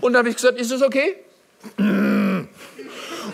Und 0.00 0.14
dann 0.14 0.20
habe 0.20 0.30
ich 0.30 0.36
gesagt, 0.36 0.58
ist 0.58 0.70
das 0.72 0.80
okay? 0.80 1.16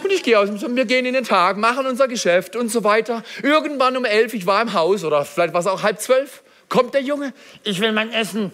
Und 0.06 0.12
ich 0.12 0.22
gehe 0.22 0.38
aus 0.38 0.48
dem 0.48 0.76
wir 0.76 0.84
gehen 0.84 1.04
in 1.04 1.14
den 1.14 1.24
Tag, 1.24 1.56
machen 1.56 1.84
unser 1.84 2.06
Geschäft 2.06 2.54
und 2.54 2.68
so 2.68 2.84
weiter. 2.84 3.24
Irgendwann 3.42 3.96
um 3.96 4.04
elf, 4.04 4.34
ich 4.34 4.46
war 4.46 4.62
im 4.62 4.72
Haus 4.72 5.02
oder 5.02 5.24
vielleicht 5.24 5.52
war 5.52 5.58
es 5.58 5.66
auch 5.66 5.82
halb 5.82 6.00
zwölf, 6.00 6.44
kommt 6.68 6.94
der 6.94 7.02
Junge, 7.02 7.32
ich 7.64 7.80
will 7.80 7.90
mein 7.90 8.12
Essen. 8.12 8.52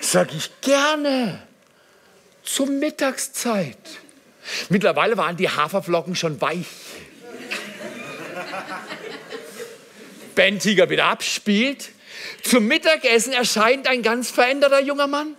Sag 0.00 0.34
ich 0.34 0.50
gerne. 0.62 1.42
Zur 2.42 2.68
Mittagszeit. 2.68 3.76
Mittlerweile 4.70 5.18
waren 5.18 5.36
die 5.36 5.50
Haferflocken 5.50 6.16
schon 6.16 6.40
weich. 6.40 6.64
Ben 10.34 10.58
Tiger 10.58 10.88
wieder 10.88 11.04
abspielt. 11.04 11.90
Zum 12.44 12.66
Mittagessen 12.66 13.34
erscheint 13.34 13.86
ein 13.86 14.02
ganz 14.02 14.30
veränderter 14.30 14.80
junger 14.80 15.06
Mann. 15.06 15.36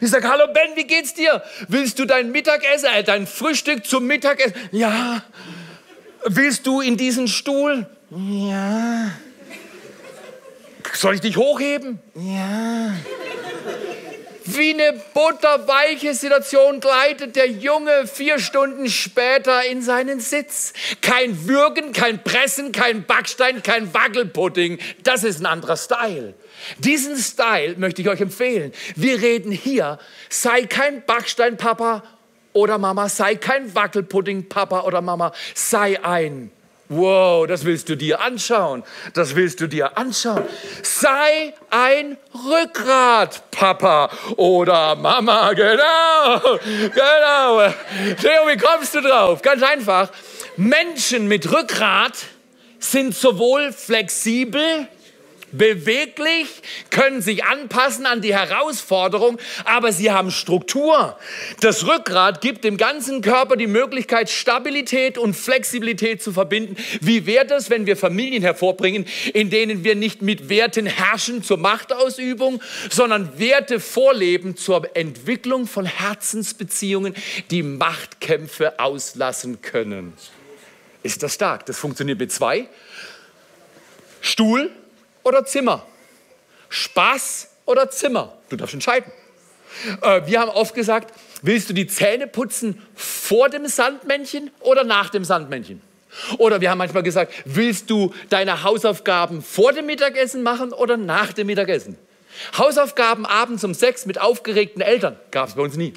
Ich 0.00 0.10
sage, 0.10 0.28
hallo 0.28 0.46
Ben, 0.52 0.76
wie 0.76 0.84
geht's 0.84 1.14
dir? 1.14 1.42
Willst 1.68 1.98
du 1.98 2.04
dein 2.04 2.30
Mittagessen, 2.30 2.88
äh, 2.94 3.02
dein 3.02 3.26
Frühstück 3.26 3.86
zum 3.86 4.06
Mittagessen? 4.06 4.54
Ja. 4.70 5.24
Willst 6.24 6.66
du 6.66 6.80
in 6.80 6.96
diesen 6.96 7.28
Stuhl? 7.28 7.86
Ja. 8.10 9.12
Soll 10.92 11.14
ich 11.14 11.20
dich 11.20 11.36
hochheben? 11.36 12.00
Ja. 12.14 12.94
Wie 14.44 14.74
eine 14.74 15.00
butterweiche 15.14 16.14
Situation 16.14 16.80
gleitet 16.80 17.36
der 17.36 17.48
Junge 17.48 18.06
vier 18.06 18.38
Stunden 18.38 18.88
später 18.90 19.64
in 19.64 19.82
seinen 19.82 20.20
Sitz. 20.20 20.72
Kein 21.00 21.46
Würgen, 21.46 21.92
kein 21.92 22.22
Pressen, 22.22 22.72
kein 22.72 23.04
Backstein, 23.04 23.62
kein 23.62 23.94
Wackelpudding. 23.94 24.78
Das 25.04 25.24
ist 25.24 25.40
ein 25.40 25.46
anderer 25.46 25.76
Style. 25.76 26.34
Diesen 26.78 27.16
Style 27.16 27.76
möchte 27.76 28.02
ich 28.02 28.08
euch 28.08 28.20
empfehlen. 28.20 28.72
Wir 28.96 29.20
reden 29.20 29.52
hier, 29.52 29.98
sei 30.28 30.64
kein 30.66 31.04
Backsteinpapa 31.04 32.02
oder 32.52 32.78
Mama, 32.78 33.08
sei 33.08 33.36
kein 33.36 33.74
Wackelpudding 33.74 34.48
Papa 34.48 34.82
oder 34.82 35.00
Mama, 35.00 35.32
sei 35.54 36.02
ein 36.04 36.50
Wow, 36.94 37.46
das 37.46 37.64
willst 37.64 37.88
du 37.88 37.96
dir 37.96 38.20
anschauen. 38.20 38.82
Das 39.14 39.34
willst 39.34 39.62
du 39.62 39.66
dir 39.66 39.96
anschauen. 39.96 40.44
Sei 40.82 41.54
ein 41.70 42.18
Rückgrat, 42.34 43.50
Papa 43.50 44.10
oder 44.36 44.94
Mama. 44.96 45.54
Genau, 45.54 46.58
genau. 46.60 47.72
Theo, 48.20 48.46
wie 48.46 48.58
kommst 48.58 48.94
du 48.94 49.00
drauf? 49.00 49.40
Ganz 49.40 49.62
einfach. 49.62 50.10
Menschen 50.58 51.28
mit 51.28 51.50
Rückgrat 51.50 52.12
sind 52.78 53.14
sowohl 53.14 53.72
flexibel 53.72 54.86
beweglich, 55.52 56.48
können 56.90 57.22
sich 57.22 57.44
anpassen 57.44 58.06
an 58.06 58.20
die 58.20 58.34
Herausforderung, 58.34 59.38
aber 59.64 59.92
sie 59.92 60.10
haben 60.10 60.30
Struktur. 60.30 61.16
Das 61.60 61.86
Rückgrat 61.86 62.40
gibt 62.40 62.64
dem 62.64 62.76
ganzen 62.76 63.20
Körper 63.22 63.56
die 63.56 63.66
Möglichkeit, 63.66 64.30
Stabilität 64.30 65.18
und 65.18 65.34
Flexibilität 65.34 66.22
zu 66.22 66.32
verbinden. 66.32 66.76
Wie 67.00 67.26
wäre 67.26 67.46
das, 67.46 67.70
wenn 67.70 67.86
wir 67.86 67.96
Familien 67.96 68.42
hervorbringen, 68.42 69.06
in 69.34 69.50
denen 69.50 69.84
wir 69.84 69.94
nicht 69.94 70.22
mit 70.22 70.48
Werten 70.48 70.86
herrschen 70.86 71.42
zur 71.42 71.58
Machtausübung, 71.58 72.62
sondern 72.90 73.38
Werte 73.38 73.80
vorleben 73.80 74.56
zur 74.56 74.96
Entwicklung 74.96 75.66
von 75.66 75.86
Herzensbeziehungen, 75.86 77.14
die 77.50 77.62
Machtkämpfe 77.62 78.78
auslassen 78.78 79.60
können? 79.62 80.14
Ist 81.02 81.22
das 81.22 81.34
stark? 81.34 81.66
Das 81.66 81.78
funktioniert 81.78 82.18
mit 82.18 82.32
zwei. 82.32 82.68
Stuhl, 84.20 84.70
oder 85.22 85.44
Zimmer? 85.44 85.86
Spaß 86.68 87.48
oder 87.66 87.90
Zimmer? 87.90 88.36
Du 88.48 88.56
darfst 88.56 88.74
entscheiden. 88.74 89.10
Äh, 90.02 90.22
wir 90.26 90.40
haben 90.40 90.50
oft 90.50 90.74
gesagt, 90.74 91.14
willst 91.42 91.68
du 91.70 91.74
die 91.74 91.86
Zähne 91.86 92.26
putzen 92.26 92.80
vor 92.94 93.48
dem 93.48 93.66
Sandmännchen 93.66 94.50
oder 94.60 94.84
nach 94.84 95.10
dem 95.10 95.24
Sandmännchen? 95.24 95.80
Oder 96.38 96.60
wir 96.60 96.70
haben 96.70 96.78
manchmal 96.78 97.02
gesagt, 97.02 97.32
willst 97.46 97.88
du 97.88 98.12
deine 98.28 98.62
Hausaufgaben 98.62 99.42
vor 99.42 99.72
dem 99.72 99.86
Mittagessen 99.86 100.42
machen 100.42 100.72
oder 100.72 100.96
nach 100.96 101.32
dem 101.32 101.46
Mittagessen? 101.46 101.96
Hausaufgaben 102.56 103.26
abends 103.26 103.64
um 103.64 103.74
sechs 103.74 104.06
mit 104.06 104.20
aufgeregten 104.20 104.82
Eltern 104.82 105.16
gab 105.30 105.48
es 105.48 105.54
bei 105.54 105.62
uns 105.62 105.76
nie. 105.76 105.94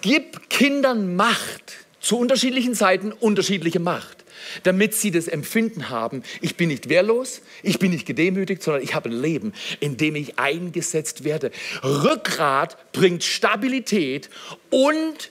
Gib 0.00 0.48
Kindern 0.48 1.16
Macht 1.16 1.74
zu 2.00 2.18
unterschiedlichen 2.18 2.74
Zeiten 2.74 3.12
unterschiedliche 3.12 3.80
Macht 3.80 4.17
damit 4.62 4.94
sie 4.94 5.10
das 5.10 5.28
Empfinden 5.28 5.90
haben, 5.90 6.22
ich 6.40 6.56
bin 6.56 6.68
nicht 6.68 6.88
wehrlos, 6.88 7.42
ich 7.62 7.78
bin 7.78 7.90
nicht 7.90 8.06
gedemütigt, 8.06 8.62
sondern 8.62 8.82
ich 8.82 8.94
habe 8.94 9.08
ein 9.08 9.20
Leben, 9.20 9.52
in 9.80 9.96
dem 9.96 10.16
ich 10.16 10.38
eingesetzt 10.38 11.24
werde. 11.24 11.50
Rückgrat 11.82 12.92
bringt 12.92 13.24
Stabilität 13.24 14.30
und 14.70 15.30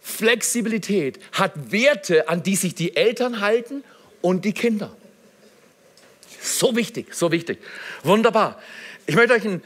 Flexibilität, 0.00 1.18
hat 1.32 1.72
Werte, 1.72 2.28
an 2.28 2.42
die 2.42 2.56
sich 2.56 2.74
die 2.74 2.96
Eltern 2.96 3.40
halten 3.40 3.84
und 4.22 4.44
die 4.44 4.52
Kinder. 4.52 4.96
So 6.40 6.76
wichtig, 6.76 7.14
so 7.14 7.30
wichtig. 7.30 7.58
Wunderbar. 8.02 8.60
Ich 9.06 9.14
möchte 9.14 9.34
euch 9.34 9.44
einen 9.44 9.62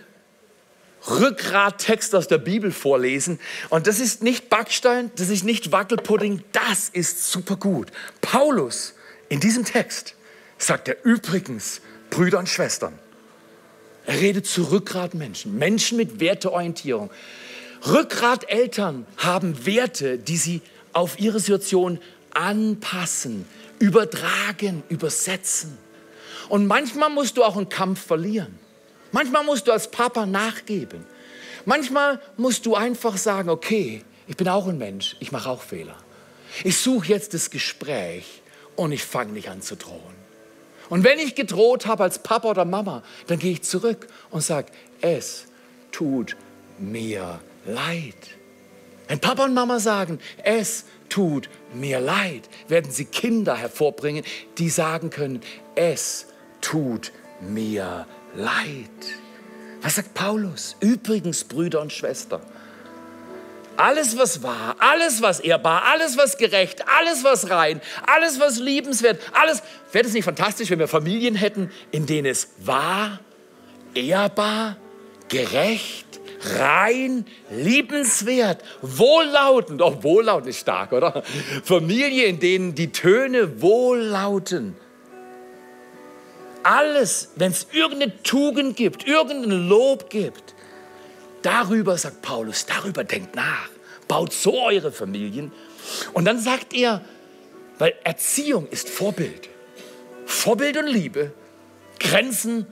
Rückgrattext 1.08 2.14
aus 2.14 2.28
der 2.28 2.38
Bibel 2.38 2.70
vorlesen. 2.70 3.40
Und 3.70 3.86
das 3.86 3.98
ist 3.98 4.22
nicht 4.22 4.48
Backstein, 4.48 5.10
das 5.16 5.28
ist 5.28 5.44
nicht 5.44 5.72
Wackelpudding, 5.72 6.42
das 6.52 6.88
ist 6.88 7.30
super 7.30 7.56
gut. 7.56 7.88
Paulus 8.20 8.94
in 9.28 9.40
diesem 9.40 9.64
Text 9.64 10.14
sagt 10.58 10.88
er 10.88 11.04
übrigens, 11.04 11.80
Brüder 12.10 12.38
und 12.38 12.48
Schwestern, 12.48 12.98
er 14.06 14.20
redet 14.20 14.46
zu 14.46 14.64
Rückgratmenschen, 14.64 15.56
Menschen 15.56 15.96
mit 15.96 16.20
Werteorientierung. 16.20 17.10
Rückgrateltern 17.86 19.06
haben 19.16 19.66
Werte, 19.66 20.18
die 20.18 20.36
sie 20.36 20.60
auf 20.92 21.18
ihre 21.18 21.40
Situation 21.40 21.98
anpassen, 22.34 23.46
übertragen, 23.78 24.82
übersetzen. 24.88 25.78
Und 26.48 26.66
manchmal 26.66 27.10
musst 27.10 27.36
du 27.36 27.44
auch 27.44 27.56
einen 27.56 27.68
Kampf 27.68 28.04
verlieren. 28.04 28.58
Manchmal 29.12 29.44
musst 29.44 29.68
du 29.68 29.72
als 29.72 29.90
Papa 29.90 30.26
nachgeben. 30.26 31.04
Manchmal 31.66 32.20
musst 32.36 32.66
du 32.66 32.74
einfach 32.74 33.16
sagen, 33.18 33.50
okay, 33.50 34.02
ich 34.26 34.36
bin 34.36 34.48
auch 34.48 34.66
ein 34.66 34.78
Mensch, 34.78 35.16
ich 35.20 35.30
mache 35.30 35.48
auch 35.48 35.62
Fehler. 35.62 35.96
Ich 36.64 36.78
suche 36.78 37.08
jetzt 37.08 37.34
das 37.34 37.50
Gespräch 37.50 38.42
und 38.74 38.90
ich 38.92 39.04
fange 39.04 39.32
nicht 39.32 39.48
an 39.48 39.62
zu 39.62 39.76
drohen. 39.76 40.22
Und 40.88 41.04
wenn 41.04 41.18
ich 41.18 41.34
gedroht 41.34 41.86
habe 41.86 42.02
als 42.02 42.18
Papa 42.18 42.48
oder 42.50 42.64
Mama, 42.64 43.02
dann 43.26 43.38
gehe 43.38 43.52
ich 43.52 43.62
zurück 43.62 44.08
und 44.30 44.40
sage, 44.40 44.72
es 45.00 45.46
tut 45.90 46.36
mir 46.78 47.40
leid. 47.64 48.14
Wenn 49.08 49.20
Papa 49.20 49.44
und 49.44 49.54
Mama 49.54 49.78
sagen, 49.78 50.18
es 50.42 50.84
tut 51.08 51.48
mir 51.74 52.00
leid, 52.00 52.48
werden 52.68 52.90
sie 52.90 53.04
Kinder 53.04 53.56
hervorbringen, 53.56 54.24
die 54.58 54.70
sagen 54.70 55.10
können, 55.10 55.40
es 55.74 56.26
tut 56.60 57.12
mir 57.40 57.84
leid. 57.84 58.21
Leid. 58.34 58.88
Was 59.82 59.96
sagt 59.96 60.14
Paulus? 60.14 60.76
Übrigens, 60.80 61.44
Brüder 61.44 61.80
und 61.80 61.92
Schwestern, 61.92 62.40
alles, 63.76 64.16
was 64.16 64.42
wahr, 64.42 64.76
alles, 64.78 65.22
was 65.22 65.40
ehrbar, 65.40 65.82
alles, 65.92 66.16
was 66.16 66.36
gerecht, 66.36 66.84
alles, 66.88 67.24
was 67.24 67.50
rein, 67.50 67.80
alles, 68.06 68.38
was 68.38 68.58
liebenswert, 68.58 69.20
alles. 69.32 69.62
Wäre 69.90 70.06
es 70.06 70.12
nicht 70.12 70.24
fantastisch, 70.24 70.70
wenn 70.70 70.78
wir 70.78 70.88
Familien 70.88 71.34
hätten, 71.34 71.70
in 71.90 72.06
denen 72.06 72.26
es 72.26 72.48
wahr, 72.58 73.18
ehrbar, 73.94 74.76
gerecht, 75.28 76.06
rein, 76.58 77.26
liebenswert, 77.50 78.62
wohllautend, 78.82 79.82
auch 79.82 79.96
oh, 79.98 80.02
wohllautend 80.02 80.48
ist 80.48 80.60
stark, 80.60 80.92
oder? 80.92 81.22
Familie, 81.64 82.26
in 82.26 82.40
denen 82.40 82.74
die 82.74 82.92
Töne 82.92 83.60
wohllauten, 83.62 84.76
alles, 86.64 87.30
wenn 87.36 87.52
es 87.52 87.66
irgendeine 87.72 88.22
Tugend 88.22 88.76
gibt, 88.76 89.06
irgendein 89.06 89.68
Lob 89.68 90.10
gibt, 90.10 90.54
darüber, 91.42 91.96
sagt 91.98 92.22
Paulus, 92.22 92.66
darüber 92.66 93.04
denkt 93.04 93.34
nach. 93.34 93.68
Baut 94.08 94.32
so 94.32 94.60
eure 94.60 94.92
Familien. 94.92 95.52
Und 96.12 96.24
dann 96.24 96.38
sagt 96.38 96.74
er, 96.74 97.04
weil 97.78 97.94
Erziehung 98.04 98.68
ist 98.68 98.88
Vorbild. 98.88 99.48
Vorbild 100.26 100.76
und 100.76 100.86
Liebe, 100.86 101.32
Grenzen 101.98 102.66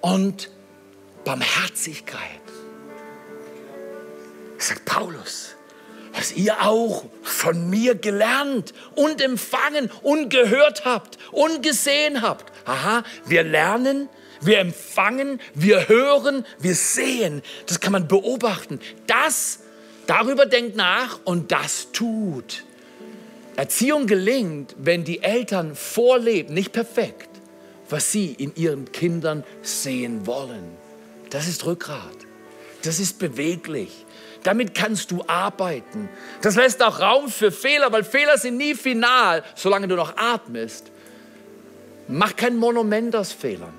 und 0.00 0.50
Barmherzigkeit. 1.24 2.20
Sagt 4.58 4.84
Paulus, 4.84 5.56
was 6.12 6.32
ihr 6.32 6.62
auch 6.62 7.04
von 7.22 7.70
mir 7.70 7.94
gelernt 7.94 8.74
und 8.94 9.20
empfangen 9.22 9.90
und 10.02 10.28
gehört 10.30 10.84
habt 10.84 11.18
und 11.32 11.62
gesehen 11.62 12.22
habt. 12.22 12.52
Aha, 12.66 13.04
wir 13.26 13.42
lernen, 13.42 14.08
wir 14.40 14.58
empfangen, 14.58 15.40
wir 15.54 15.88
hören, 15.88 16.44
wir 16.58 16.74
sehen. 16.74 17.42
Das 17.66 17.80
kann 17.80 17.92
man 17.92 18.08
beobachten. 18.08 18.80
Das, 19.06 19.60
darüber 20.06 20.46
denkt 20.46 20.76
nach 20.76 21.20
und 21.24 21.52
das 21.52 21.92
tut. 21.92 22.64
Erziehung 23.56 24.06
gelingt, 24.06 24.74
wenn 24.78 25.04
die 25.04 25.22
Eltern 25.22 25.76
vorleben, 25.76 26.54
nicht 26.54 26.72
perfekt, 26.72 27.28
was 27.90 28.10
sie 28.10 28.32
in 28.32 28.54
ihren 28.56 28.90
Kindern 28.90 29.44
sehen 29.62 30.26
wollen. 30.26 30.76
Das 31.28 31.46
ist 31.46 31.66
Rückgrat. 31.66 32.16
Das 32.82 32.98
ist 32.98 33.18
beweglich. 33.18 34.06
Damit 34.42 34.74
kannst 34.74 35.10
du 35.10 35.22
arbeiten. 35.26 36.08
Das 36.40 36.56
lässt 36.56 36.82
auch 36.82 37.00
Raum 37.00 37.28
für 37.28 37.52
Fehler, 37.52 37.92
weil 37.92 38.04
Fehler 38.04 38.38
sind 38.38 38.56
nie 38.56 38.74
final, 38.74 39.42
solange 39.54 39.86
du 39.86 39.96
noch 39.96 40.16
atmest. 40.16 40.90
Mach 42.08 42.34
kein 42.34 42.56
Monument 42.56 43.14
aus 43.14 43.32
Fehlern. 43.32 43.74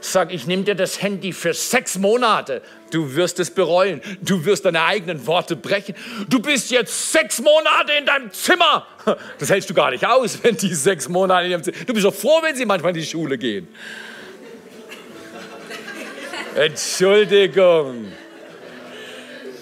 Sag, 0.00 0.34
ich 0.34 0.46
nehme 0.46 0.64
dir 0.64 0.74
das 0.74 1.00
Handy 1.00 1.32
für 1.32 1.54
sechs 1.54 1.98
Monate. 1.98 2.60
Du 2.90 3.14
wirst 3.14 3.40
es 3.40 3.50
bereuen. 3.50 4.02
Du 4.20 4.44
wirst 4.44 4.66
deine 4.66 4.84
eigenen 4.84 5.26
Worte 5.26 5.56
brechen. 5.56 5.94
Du 6.28 6.40
bist 6.40 6.70
jetzt 6.70 7.10
sechs 7.10 7.40
Monate 7.40 7.92
in 7.98 8.04
deinem 8.04 8.30
Zimmer. 8.30 8.86
Das 9.38 9.48
hältst 9.48 9.70
du 9.70 9.74
gar 9.74 9.90
nicht 9.90 10.06
aus, 10.06 10.38
wenn 10.42 10.58
die 10.58 10.74
sechs 10.74 11.08
Monate 11.08 11.46
in 11.46 11.52
deinem 11.52 11.64
Zimmer. 11.64 11.78
Du 11.86 11.94
bist 11.94 12.04
doch 12.04 12.14
froh, 12.14 12.40
wenn 12.42 12.54
sie 12.54 12.66
manchmal 12.66 12.90
in 12.90 13.00
die 13.00 13.06
Schule 13.06 13.38
gehen. 13.38 13.66
Entschuldigung. 16.54 18.12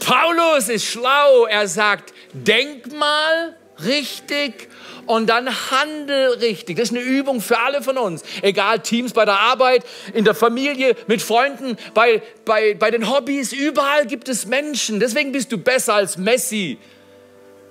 Paulus 0.05 0.69
ist 0.69 0.85
schlau. 0.85 1.47
Er 1.47 1.69
sagt, 1.69 2.13
denk 2.33 2.93
mal 2.93 3.57
richtig 3.85 4.69
und 5.07 5.29
dann 5.29 5.49
handel 5.71 6.35
richtig. 6.35 6.77
Das 6.77 6.91
ist 6.91 6.97
eine 6.97 7.05
Übung 7.05 7.41
für 7.41 7.59
alle 7.59 7.83
von 7.83 7.99
uns. 7.99 8.23
Egal, 8.43 8.81
Teams 8.81 9.13
bei 9.13 9.25
der 9.25 9.39
Arbeit, 9.39 9.85
in 10.15 10.25
der 10.25 10.35
Familie, 10.35 10.97
mit 11.07 11.23
Freunden, 11.23 11.77
bei, 11.95 12.23
bei, 12.45 12.75
bei 12.75 12.91
den 12.91 13.11
Hobbys, 13.11 13.53
überall 13.53 14.07
gibt 14.07 14.29
es 14.29 14.47
Menschen. 14.47 15.01
Deswegen 15.01 15.33
bist 15.33 15.53
du 15.53 15.59
besser 15.59 15.95
als 15.95 16.17
Messi. 16.17 16.79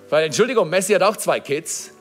Weil, 0.10 0.26
Entschuldigung, 0.26 0.70
Messi 0.70 0.94
hat 0.94 1.04
auch 1.04 1.17
zwei 1.17 1.39
Kids. 1.39 1.91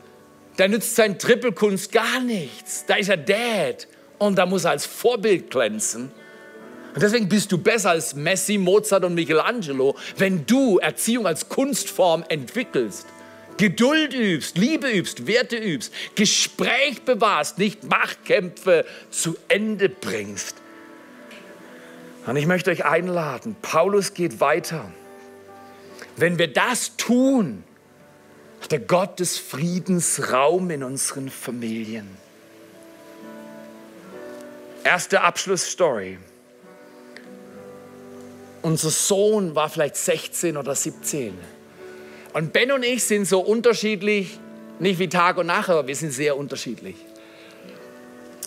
Da 0.57 0.69
nützt 0.69 0.97
sein 0.97 1.19
Trippelkunst 1.19 1.93
gar 1.93 2.21
nichts. 2.21 2.85
Da 2.87 2.97
ist 2.97 3.09
er 3.09 3.17
Dad 3.17 3.87
und 4.19 4.37
da 4.37 4.47
muss 4.47 4.65
er 4.65 4.73
als 4.73 4.85
Vorbild 4.85 5.51
glänzen. 5.51 6.13
Und 6.95 7.03
deswegen 7.03 7.29
bist 7.29 7.53
du 7.53 7.59
besser 7.59 7.91
als 7.91 8.15
Messi, 8.15 8.59
Mozart 8.59 9.05
und 9.05 9.15
Michelangelo, 9.15 9.97
wenn 10.17 10.45
du 10.47 10.79
Erziehung 10.79 11.27
als 11.27 11.49
Kunstform 11.49 12.25
entwickelst. 12.29 13.07
Geduld 13.59 14.15
übst, 14.15 14.57
Liebe 14.57 14.91
übst, 14.91 15.27
Werte 15.27 15.57
übst, 15.57 15.93
Gespräch 16.15 17.03
bewahrst, 17.05 17.59
nicht 17.59 17.85
Machtkämpfe 17.85 18.87
zu 19.11 19.37
Ende 19.49 19.89
bringst. 19.89 20.57
Und 22.27 22.37
ich 22.37 22.47
möchte 22.47 22.71
euch 22.71 22.85
einladen, 22.85 23.57
Paulus 23.61 24.15
geht 24.15 24.41
weiter. 24.41 24.91
Wenn 26.17 26.39
wir 26.39 26.53
das 26.53 26.97
tun, 26.97 27.65
hat 28.63 28.73
der 28.73 28.81
Gott 28.81 29.21
des 29.21 29.39
Friedens 29.39 30.33
Raum 30.33 30.71
in 30.71 30.83
unseren 30.83 31.31
Familien. 31.31 32.09
Erste 34.85 35.21
Abschlussstory. 35.21 36.19
Unser 38.63 38.91
Sohn 38.91 39.55
war 39.55 39.69
vielleicht 39.69 39.97
16 39.97 40.57
oder 40.57 40.75
17. 40.75 41.37
Und 42.33 42.53
Ben 42.53 42.71
und 42.73 42.85
ich 42.85 43.05
sind 43.05 43.27
so 43.27 43.41
unterschiedlich, 43.41 44.39
nicht 44.79 44.99
wie 44.99 45.09
Tag 45.09 45.39
und 45.39 45.47
Nacht, 45.47 45.69
aber 45.69 45.87
wir 45.87 45.97
sind 45.97 46.13
sehr 46.13 46.37
unterschiedlich. 46.37 46.97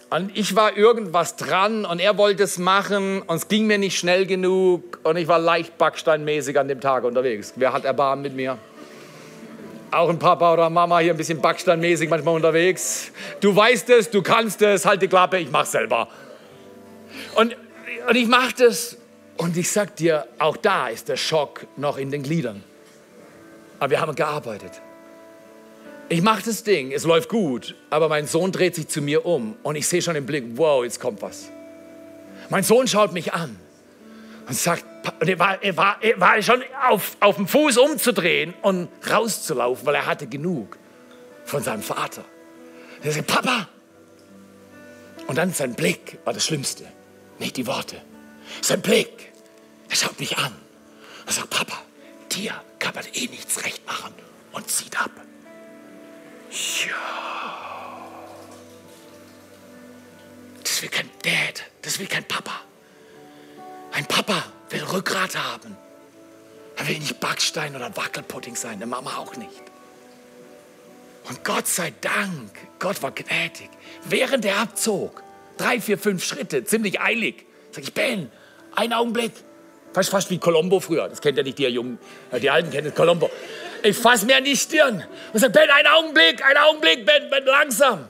Und 0.09 0.37
ich 0.37 0.55
war 0.55 0.77
irgendwas 0.77 1.35
dran 1.37 1.85
und 1.85 1.99
er 1.99 2.17
wollte 2.19 2.43
es 2.43 2.59
machen 2.59 3.23
und 3.23 3.35
es 3.35 3.47
ging 3.47 3.65
mir 3.65 3.79
nicht 3.79 3.97
schnell 3.97 4.27
genug 4.27 4.99
und 5.01 5.17
ich 5.17 5.27
war 5.27 5.39
leicht 5.39 5.79
backsteinmäßig 5.79 6.59
an 6.59 6.67
dem 6.67 6.79
Tag 6.79 7.03
unterwegs. 7.03 7.53
Wer 7.55 7.73
hat 7.73 7.83
Erbarmen 7.83 8.21
mit 8.21 8.35
mir? 8.35 8.59
Auch 9.89 10.09
ein 10.09 10.19
Papa 10.19 10.53
oder 10.53 10.69
Mama 10.69 10.99
hier 10.99 11.13
ein 11.13 11.17
bisschen 11.17 11.41
backsteinmäßig 11.41 12.09
manchmal 12.09 12.35
unterwegs. 12.35 13.11
Du 13.39 13.55
weißt 13.55 13.89
es, 13.89 14.11
du 14.11 14.21
kannst 14.21 14.61
es, 14.61 14.85
halt 14.85 15.01
die 15.01 15.07
Klappe, 15.07 15.39
ich 15.39 15.49
mach's 15.49 15.71
selber. 15.71 16.07
Und, 17.35 17.55
und 18.07 18.15
ich 18.15 18.27
mach 18.27 18.51
das 18.53 18.97
und 19.37 19.57
ich 19.57 19.71
sag 19.71 19.95
dir, 19.95 20.27
auch 20.39 20.57
da 20.57 20.89
ist 20.89 21.09
der 21.09 21.17
Schock 21.17 21.65
noch 21.77 21.97
in 21.97 22.11
den 22.11 22.23
Gliedern. 22.23 22.63
Aber 23.79 23.89
wir 23.89 23.99
haben 23.99 24.15
gearbeitet. 24.15 24.81
Ich 26.09 26.21
mache 26.21 26.43
das 26.43 26.63
Ding, 26.63 26.91
es 26.91 27.05
läuft 27.05 27.29
gut, 27.29 27.75
aber 27.89 28.09
mein 28.09 28.27
Sohn 28.27 28.51
dreht 28.51 28.75
sich 28.75 28.87
zu 28.87 29.01
mir 29.01 29.25
um 29.25 29.55
und 29.63 29.75
ich 29.75 29.87
sehe 29.87 30.01
schon 30.01 30.15
im 30.15 30.25
Blick, 30.25 30.43
wow, 30.55 30.83
jetzt 30.83 30.99
kommt 30.99 31.21
was. 31.21 31.49
Mein 32.49 32.63
Sohn 32.63 32.87
schaut 32.87 33.13
mich 33.13 33.33
an 33.33 33.57
und 34.47 34.55
sagt, 34.55 34.85
er 35.21 35.39
war, 35.39 35.63
er 35.63 35.77
war, 35.77 35.97
er 36.01 36.19
war 36.19 36.41
schon 36.41 36.61
auf, 36.89 37.17
auf 37.19 37.37
dem 37.37 37.47
Fuß 37.47 37.77
umzudrehen 37.77 38.53
und 38.61 38.89
rauszulaufen, 39.09 39.85
weil 39.85 39.95
er 39.95 40.05
hatte 40.05 40.27
genug 40.27 40.77
von 41.45 41.63
seinem 41.63 41.81
Vater. 41.81 42.23
Er 43.01 43.11
sagt, 43.11 43.27
Papa. 43.27 43.67
Und 45.27 45.37
dann 45.37 45.53
sein 45.53 45.73
Blick 45.73 46.19
war 46.25 46.33
das 46.33 46.45
Schlimmste, 46.45 46.85
nicht 47.39 47.57
die 47.57 47.65
Worte. 47.65 47.95
Sein 48.61 48.81
Blick, 48.81 49.31
er 49.89 49.95
schaut 49.95 50.19
mich 50.19 50.37
an 50.37 50.53
und 51.25 51.31
sagt, 51.31 51.49
Papa, 51.49 51.81
dir 52.31 52.53
kann 52.79 52.95
man 52.95 53.05
eh 53.13 53.27
nichts 53.27 53.63
recht 53.63 53.85
machen 53.85 54.13
und 54.51 54.69
zieht 54.69 54.99
ab. 54.99 55.11
Ja. 56.49 56.95
Das 60.63 60.81
will 60.81 60.89
kein 60.89 61.09
Dad, 61.23 61.63
das 61.81 61.99
will 61.99 62.07
kein 62.07 62.27
Papa. 62.27 62.61
Ein 63.91 64.05
Papa 64.05 64.43
will 64.69 64.83
Rückgrat 64.83 65.35
haben. 65.35 65.77
Er 66.75 66.87
will 66.87 66.99
nicht 66.99 67.19
Backstein 67.19 67.75
oder 67.75 67.95
Wackelpudding 67.95 68.55
sein, 68.55 68.79
der 68.79 68.87
Mama 68.87 69.17
auch 69.17 69.35
nicht. 69.35 69.61
Und 71.25 71.43
Gott 71.43 71.67
sei 71.67 71.93
Dank, 72.01 72.51
Gott 72.79 73.01
war 73.01 73.11
gnädig. 73.11 73.69
Während 74.03 74.45
er 74.45 74.57
abzog, 74.57 75.23
drei, 75.57 75.79
vier, 75.79 75.97
fünf 75.97 76.23
Schritte, 76.23 76.65
ziemlich 76.65 76.99
eilig, 76.99 77.45
sag 77.71 77.83
ich, 77.83 77.93
Ben, 77.93 78.31
ein 78.75 78.93
Augenblick. 78.93 79.31
Fast, 79.93 80.09
fast 80.09 80.29
wie 80.29 80.39
Colombo 80.39 80.79
früher. 80.79 81.07
Das 81.07 81.21
kennt 81.21 81.37
ja 81.37 81.43
nicht 81.43 81.57
die 81.57 81.67
Jungen, 81.67 81.99
äh, 82.31 82.39
die 82.39 82.49
Alten 82.49 82.71
kennen 82.71 82.93
Colombo. 82.93 83.29
Ich 83.83 83.97
fasse 83.97 84.25
mir 84.25 84.37
an 84.37 84.43
die 84.43 84.55
Stirn 84.55 85.03
und 85.33 85.39
sage, 85.39 85.53
Ben, 85.53 85.69
einen 85.69 85.87
Augenblick, 85.87 86.43
einen 86.43 86.57
Augenblick, 86.57 87.05
Ben, 87.05 87.29
Ben, 87.29 87.45
langsam. 87.45 88.09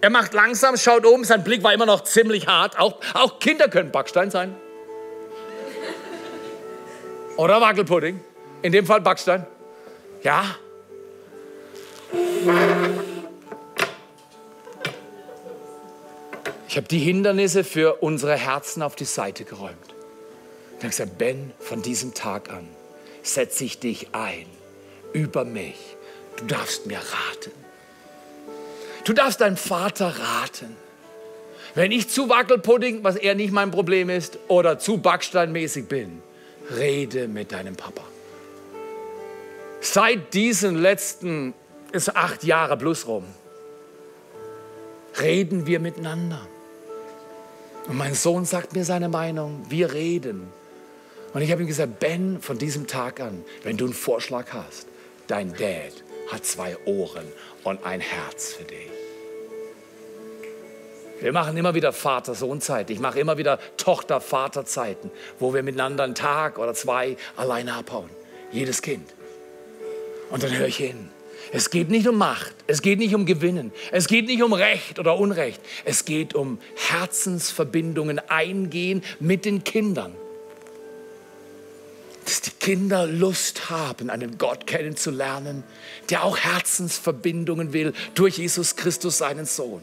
Er 0.00 0.10
macht 0.10 0.34
langsam, 0.34 0.76
schaut 0.76 1.06
um, 1.06 1.24
sein 1.24 1.42
Blick 1.42 1.62
war 1.62 1.72
immer 1.72 1.86
noch 1.86 2.02
ziemlich 2.04 2.46
hart. 2.46 2.78
Auch, 2.78 3.00
auch 3.14 3.38
Kinder 3.38 3.68
können 3.68 3.90
Backstein 3.90 4.30
sein. 4.30 4.54
Oder 7.36 7.60
Wackelpudding. 7.60 8.20
In 8.60 8.72
dem 8.72 8.84
Fall 8.86 9.00
Backstein. 9.00 9.46
Ja. 10.22 10.56
Ich 16.68 16.76
habe 16.76 16.88
die 16.88 16.98
Hindernisse 16.98 17.64
für 17.64 18.02
unsere 18.02 18.36
Herzen 18.36 18.82
auf 18.82 18.96
die 18.96 19.04
Seite 19.04 19.44
geräumt. 19.44 19.93
Habe 20.84 20.90
gesagt, 20.90 21.18
Ben, 21.18 21.52
von 21.60 21.82
diesem 21.82 22.14
Tag 22.14 22.50
an 22.50 22.68
setze 23.22 23.64
ich 23.64 23.78
dich 23.78 24.08
ein 24.12 24.46
über 25.12 25.44
mich. 25.44 25.96
Du 26.36 26.44
darfst 26.44 26.86
mir 26.86 26.98
raten. 26.98 27.52
Du 29.04 29.12
darfst 29.12 29.40
deinem 29.40 29.56
Vater 29.56 30.14
raten. 30.18 30.76
Wenn 31.74 31.90
ich 31.90 32.08
zu 32.08 32.28
Wackelpudding, 32.28 33.02
was 33.02 33.16
eher 33.16 33.34
nicht 33.34 33.52
mein 33.52 33.70
Problem 33.70 34.10
ist, 34.10 34.38
oder 34.48 34.78
zu 34.78 34.98
backsteinmäßig 34.98 35.86
bin, 35.86 36.22
rede 36.76 37.28
mit 37.28 37.52
deinem 37.52 37.76
Papa. 37.76 38.02
Seit 39.80 40.34
diesen 40.34 40.76
letzten 40.76 41.54
ist 41.92 42.16
acht 42.16 42.44
Jahre 42.44 42.76
plus 42.76 43.06
rum, 43.06 43.24
reden 45.20 45.66
wir 45.66 45.80
miteinander. 45.80 46.46
Und 47.86 47.96
mein 47.96 48.14
Sohn 48.14 48.44
sagt 48.44 48.74
mir 48.74 48.84
seine 48.84 49.08
Meinung, 49.08 49.64
wir 49.68 49.92
reden. 49.92 50.48
Und 51.34 51.42
ich 51.42 51.50
habe 51.50 51.62
ihm 51.62 51.66
gesagt, 51.66 51.98
Ben, 51.98 52.40
von 52.40 52.58
diesem 52.58 52.86
Tag 52.86 53.20
an, 53.20 53.44
wenn 53.64 53.76
du 53.76 53.86
einen 53.86 53.92
Vorschlag 53.92 54.52
hast, 54.52 54.86
dein 55.26 55.52
Dad 55.52 55.92
hat 56.30 56.46
zwei 56.46 56.76
Ohren 56.86 57.26
und 57.64 57.84
ein 57.84 58.00
Herz 58.00 58.54
für 58.54 58.62
dich. 58.62 58.88
Wir 61.20 61.32
machen 61.32 61.56
immer 61.56 61.74
wieder 61.74 61.92
Vater-Sohn-Zeit. 61.92 62.90
Ich 62.90 63.00
mache 63.00 63.18
immer 63.18 63.36
wieder 63.36 63.58
Tochter-Vater-Zeiten, 63.78 65.10
wo 65.40 65.52
wir 65.52 65.64
miteinander 65.64 66.04
einen 66.04 66.14
Tag 66.14 66.58
oder 66.58 66.72
zwei 66.72 67.16
alleine 67.36 67.74
abhauen. 67.74 68.10
Jedes 68.52 68.80
Kind. 68.80 69.12
Und 70.30 70.42
dann 70.42 70.56
höre 70.56 70.68
ich 70.68 70.76
hin. 70.76 71.08
Es 71.52 71.70
geht 71.70 71.90
nicht 71.90 72.06
um 72.06 72.16
Macht, 72.16 72.54
es 72.66 72.80
geht 72.80 72.98
nicht 72.98 73.14
um 73.14 73.26
Gewinnen, 73.26 73.72
es 73.92 74.06
geht 74.06 74.26
nicht 74.26 74.42
um 74.42 74.52
Recht 74.52 74.98
oder 74.98 75.18
Unrecht. 75.18 75.60
Es 75.84 76.04
geht 76.04 76.34
um 76.34 76.58
Herzensverbindungen 76.76 78.20
eingehen 78.28 79.02
mit 79.20 79.44
den 79.44 79.62
Kindern 79.62 80.14
dass 82.24 82.40
die 82.40 82.50
Kinder 82.50 83.06
Lust 83.06 83.70
haben, 83.70 84.10
einen 84.10 84.38
Gott 84.38 84.66
kennenzulernen, 84.66 85.62
der 86.10 86.24
auch 86.24 86.38
Herzensverbindungen 86.38 87.72
will 87.72 87.92
durch 88.14 88.38
Jesus 88.38 88.76
Christus, 88.76 89.18
seinen 89.18 89.46
Sohn. 89.46 89.82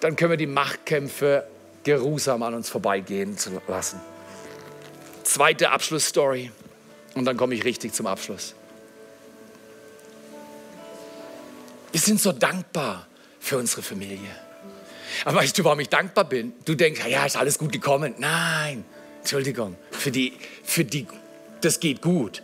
Dann 0.00 0.16
können 0.16 0.30
wir 0.30 0.36
die 0.36 0.46
Machtkämpfe 0.46 1.46
geruhsam 1.84 2.42
an 2.42 2.54
uns 2.54 2.68
vorbeigehen 2.68 3.36
lassen. 3.68 4.00
Zweite 5.22 5.70
Abschlussstory 5.70 6.50
und 7.14 7.24
dann 7.24 7.36
komme 7.36 7.54
ich 7.54 7.64
richtig 7.64 7.94
zum 7.94 8.06
Abschluss. 8.06 8.54
Wir 11.92 12.00
sind 12.00 12.20
so 12.20 12.32
dankbar 12.32 13.06
für 13.38 13.56
unsere 13.56 13.82
Familie. 13.82 14.28
Aber 15.24 15.38
weißt 15.38 15.56
du, 15.56 15.64
warum 15.64 15.80
ich 15.80 15.88
dankbar 15.88 16.24
bin? 16.24 16.52
Du 16.64 16.74
denkst, 16.74 17.00
ja, 17.06 17.24
ist 17.24 17.36
alles 17.36 17.56
gut 17.56 17.72
gekommen. 17.72 18.14
Nein, 18.18 18.84
Entschuldigung, 19.24 19.74
für 19.90 20.10
die, 20.10 20.34
für 20.62 20.84
die, 20.84 21.06
das 21.62 21.80
geht 21.80 22.02
gut, 22.02 22.42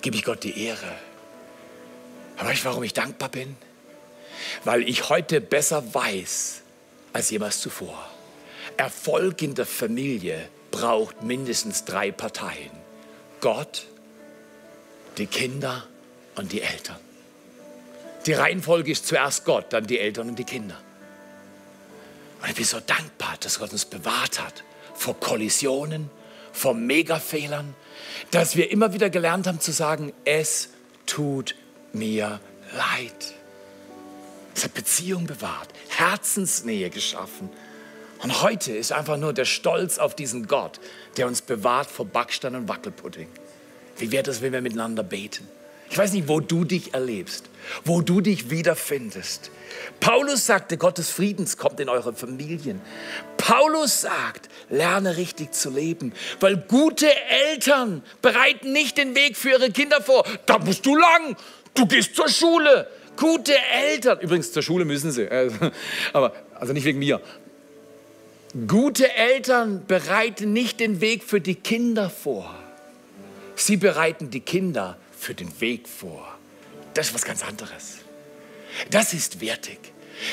gebe 0.00 0.14
ich 0.14 0.22
Gott 0.22 0.44
die 0.44 0.64
Ehre. 0.64 0.94
Aber 2.36 2.50
weißt 2.50 2.60
du, 2.60 2.68
warum 2.68 2.84
ich 2.84 2.92
dankbar 2.92 3.30
bin? 3.30 3.56
Weil 4.62 4.88
ich 4.88 5.08
heute 5.08 5.40
besser 5.40 5.92
weiß 5.92 6.62
als 7.12 7.30
jemals 7.30 7.60
zuvor. 7.60 8.08
Erfolg 8.76 9.42
in 9.42 9.56
der 9.56 9.66
Familie 9.66 10.48
braucht 10.70 11.24
mindestens 11.24 11.84
drei 11.84 12.12
Parteien. 12.12 12.70
Gott, 13.40 13.88
die 15.18 15.26
Kinder 15.26 15.84
und 16.36 16.52
die 16.52 16.62
Eltern. 16.62 17.00
Die 18.24 18.34
Reihenfolge 18.34 18.92
ist 18.92 19.08
zuerst 19.08 19.44
Gott, 19.44 19.72
dann 19.72 19.88
die 19.88 19.98
Eltern 19.98 20.28
und 20.28 20.38
die 20.38 20.44
Kinder. 20.44 20.80
Und 22.40 22.50
ich 22.50 22.54
bin 22.54 22.64
so 22.64 22.78
dankbar, 22.78 23.34
dass 23.40 23.58
Gott 23.58 23.72
uns 23.72 23.84
bewahrt 23.84 24.40
hat 24.40 24.62
vor 24.96 25.18
Kollisionen, 25.18 26.10
vor 26.52 26.74
Megafehlern, 26.74 27.74
dass 28.30 28.56
wir 28.56 28.70
immer 28.70 28.92
wieder 28.92 29.10
gelernt 29.10 29.46
haben 29.46 29.60
zu 29.60 29.72
sagen, 29.72 30.12
es 30.24 30.70
tut 31.06 31.54
mir 31.92 32.40
leid. 32.72 33.34
Es 34.54 34.64
hat 34.64 34.74
Beziehung 34.74 35.26
bewahrt, 35.26 35.68
Herzensnähe 35.88 36.90
geschaffen. 36.90 37.50
Und 38.22 38.42
heute 38.42 38.72
ist 38.72 38.92
einfach 38.92 39.18
nur 39.18 39.32
der 39.32 39.44
Stolz 39.44 39.98
auf 39.98 40.14
diesen 40.14 40.46
Gott, 40.46 40.80
der 41.16 41.26
uns 41.26 41.42
bewahrt 41.42 41.90
vor 41.90 42.06
Backstein 42.06 42.54
und 42.54 42.68
Wackelpudding. 42.68 43.28
Wie 43.98 44.10
wäre 44.10 44.22
das, 44.22 44.40
wenn 44.40 44.52
wir 44.52 44.62
miteinander 44.62 45.02
beten? 45.02 45.46
Ich 45.90 45.98
weiß 45.98 46.12
nicht, 46.12 46.28
wo 46.28 46.40
du 46.40 46.64
dich 46.64 46.94
erlebst, 46.94 47.48
wo 47.84 48.00
du 48.00 48.20
dich 48.20 48.50
wiederfindest. 48.50 49.50
Paulus 50.00 50.46
sagte, 50.46 50.76
Gottes 50.76 51.10
Friedens 51.10 51.56
kommt 51.56 51.80
in 51.80 51.88
eure 51.88 52.12
Familien. 52.12 52.80
Paulus 53.36 54.02
sagt, 54.02 54.48
lerne 54.68 55.16
richtig 55.16 55.52
zu 55.52 55.70
leben, 55.70 56.12
weil 56.40 56.56
gute 56.56 57.08
Eltern 57.28 58.02
bereiten 58.22 58.72
nicht 58.72 58.98
den 58.98 59.14
Weg 59.14 59.36
für 59.36 59.50
ihre 59.50 59.70
Kinder 59.70 60.00
vor. 60.02 60.24
Da 60.46 60.58
musst 60.58 60.84
du 60.86 60.96
lang, 60.96 61.36
du 61.74 61.86
gehst 61.86 62.14
zur 62.14 62.28
Schule. 62.28 62.88
Gute 63.16 63.54
Eltern, 63.72 64.20
übrigens 64.20 64.52
zur 64.52 64.62
Schule 64.62 64.84
müssen 64.84 65.10
sie, 65.10 65.28
aber 66.12 66.34
also 66.54 66.72
nicht 66.72 66.84
wegen 66.84 66.98
mir. 66.98 67.20
Gute 68.66 69.12
Eltern 69.14 69.84
bereiten 69.86 70.52
nicht 70.52 70.80
den 70.80 71.00
Weg 71.00 71.24
für 71.24 71.40
die 71.40 71.54
Kinder 71.54 72.10
vor. 72.10 72.54
Sie 73.54 73.76
bereiten 73.76 74.30
die 74.30 74.40
Kinder 74.40 74.98
für 75.16 75.34
den 75.34 75.60
Weg 75.60 75.88
vor. 75.88 76.36
Das 76.94 77.08
ist 77.08 77.14
was 77.14 77.24
ganz 77.24 77.44
anderes. 77.44 77.98
Das 78.90 79.12
ist 79.12 79.40
wertig. 79.40 79.78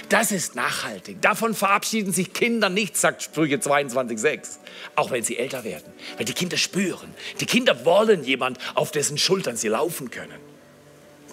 Das 0.10 0.32
ist 0.32 0.56
nachhaltig. 0.56 1.22
Davon 1.22 1.54
verabschieden 1.54 2.14
sich 2.14 2.34
Kinder 2.34 2.70
nicht, 2.70 2.96
sagt 2.96 3.22
Sprüche 3.24 3.56
22,6. 3.56 4.58
Auch 4.96 5.12
wenn 5.12 5.24
sie 5.24 5.38
älter 5.38 5.64
werden. 5.64 5.92
Weil 6.18 6.26
die 6.26 6.34
Kinder 6.34 6.58
spüren. 6.58 7.14
Die 7.40 7.46
Kinder 7.46 7.84
wollen 7.86 8.24
jemand, 8.24 8.60
auf 8.76 8.92
dessen 8.92 9.18
Schultern 9.18 9.58
sie 9.58 9.68
laufen 9.68 10.10
können. 10.10 10.40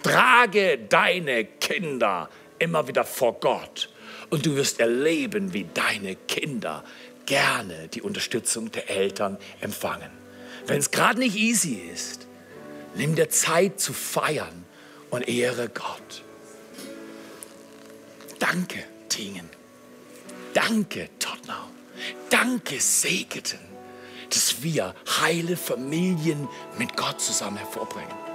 Trage 0.03 0.79
deine 0.79 1.45
Kinder 1.45 2.29
immer 2.59 2.89
wieder 2.89 3.05
vor 3.05 3.39
Gott. 3.39 3.91
Und 4.31 4.47
du 4.47 4.57
wirst 4.57 4.81
erleben, 4.81 5.53
wie 5.53 5.67
deine 5.73 6.17
Kinder 6.17 6.85
gerne 7.27 7.89
die 7.89 8.03
Unterstützung 8.03 8.73
der 8.73 8.91
Eltern 8.91 9.39
empfangen. 9.61 10.11
Wenn 10.67 10.79
es 10.79 10.91
gerade 10.91 11.19
nicht 11.19 11.37
easy 11.37 11.75
ist, 11.93 12.27
nimm 12.95 13.15
dir 13.15 13.29
Zeit 13.29 13.81
zu 13.81 13.93
feiern 13.93 14.65
und 15.11 15.29
ehre 15.29 15.69
Gott. 15.69 16.23
Danke, 18.39 18.83
Tingen. 19.09 19.49
Danke, 20.55 21.09
Tottenau. 21.19 21.69
Danke, 22.31 22.81
Segeten, 22.81 23.59
dass 24.31 24.63
wir 24.63 24.95
heile 25.21 25.57
Familien 25.57 26.49
mit 26.79 26.97
Gott 26.97 27.21
zusammen 27.21 27.59
hervorbringen. 27.59 28.30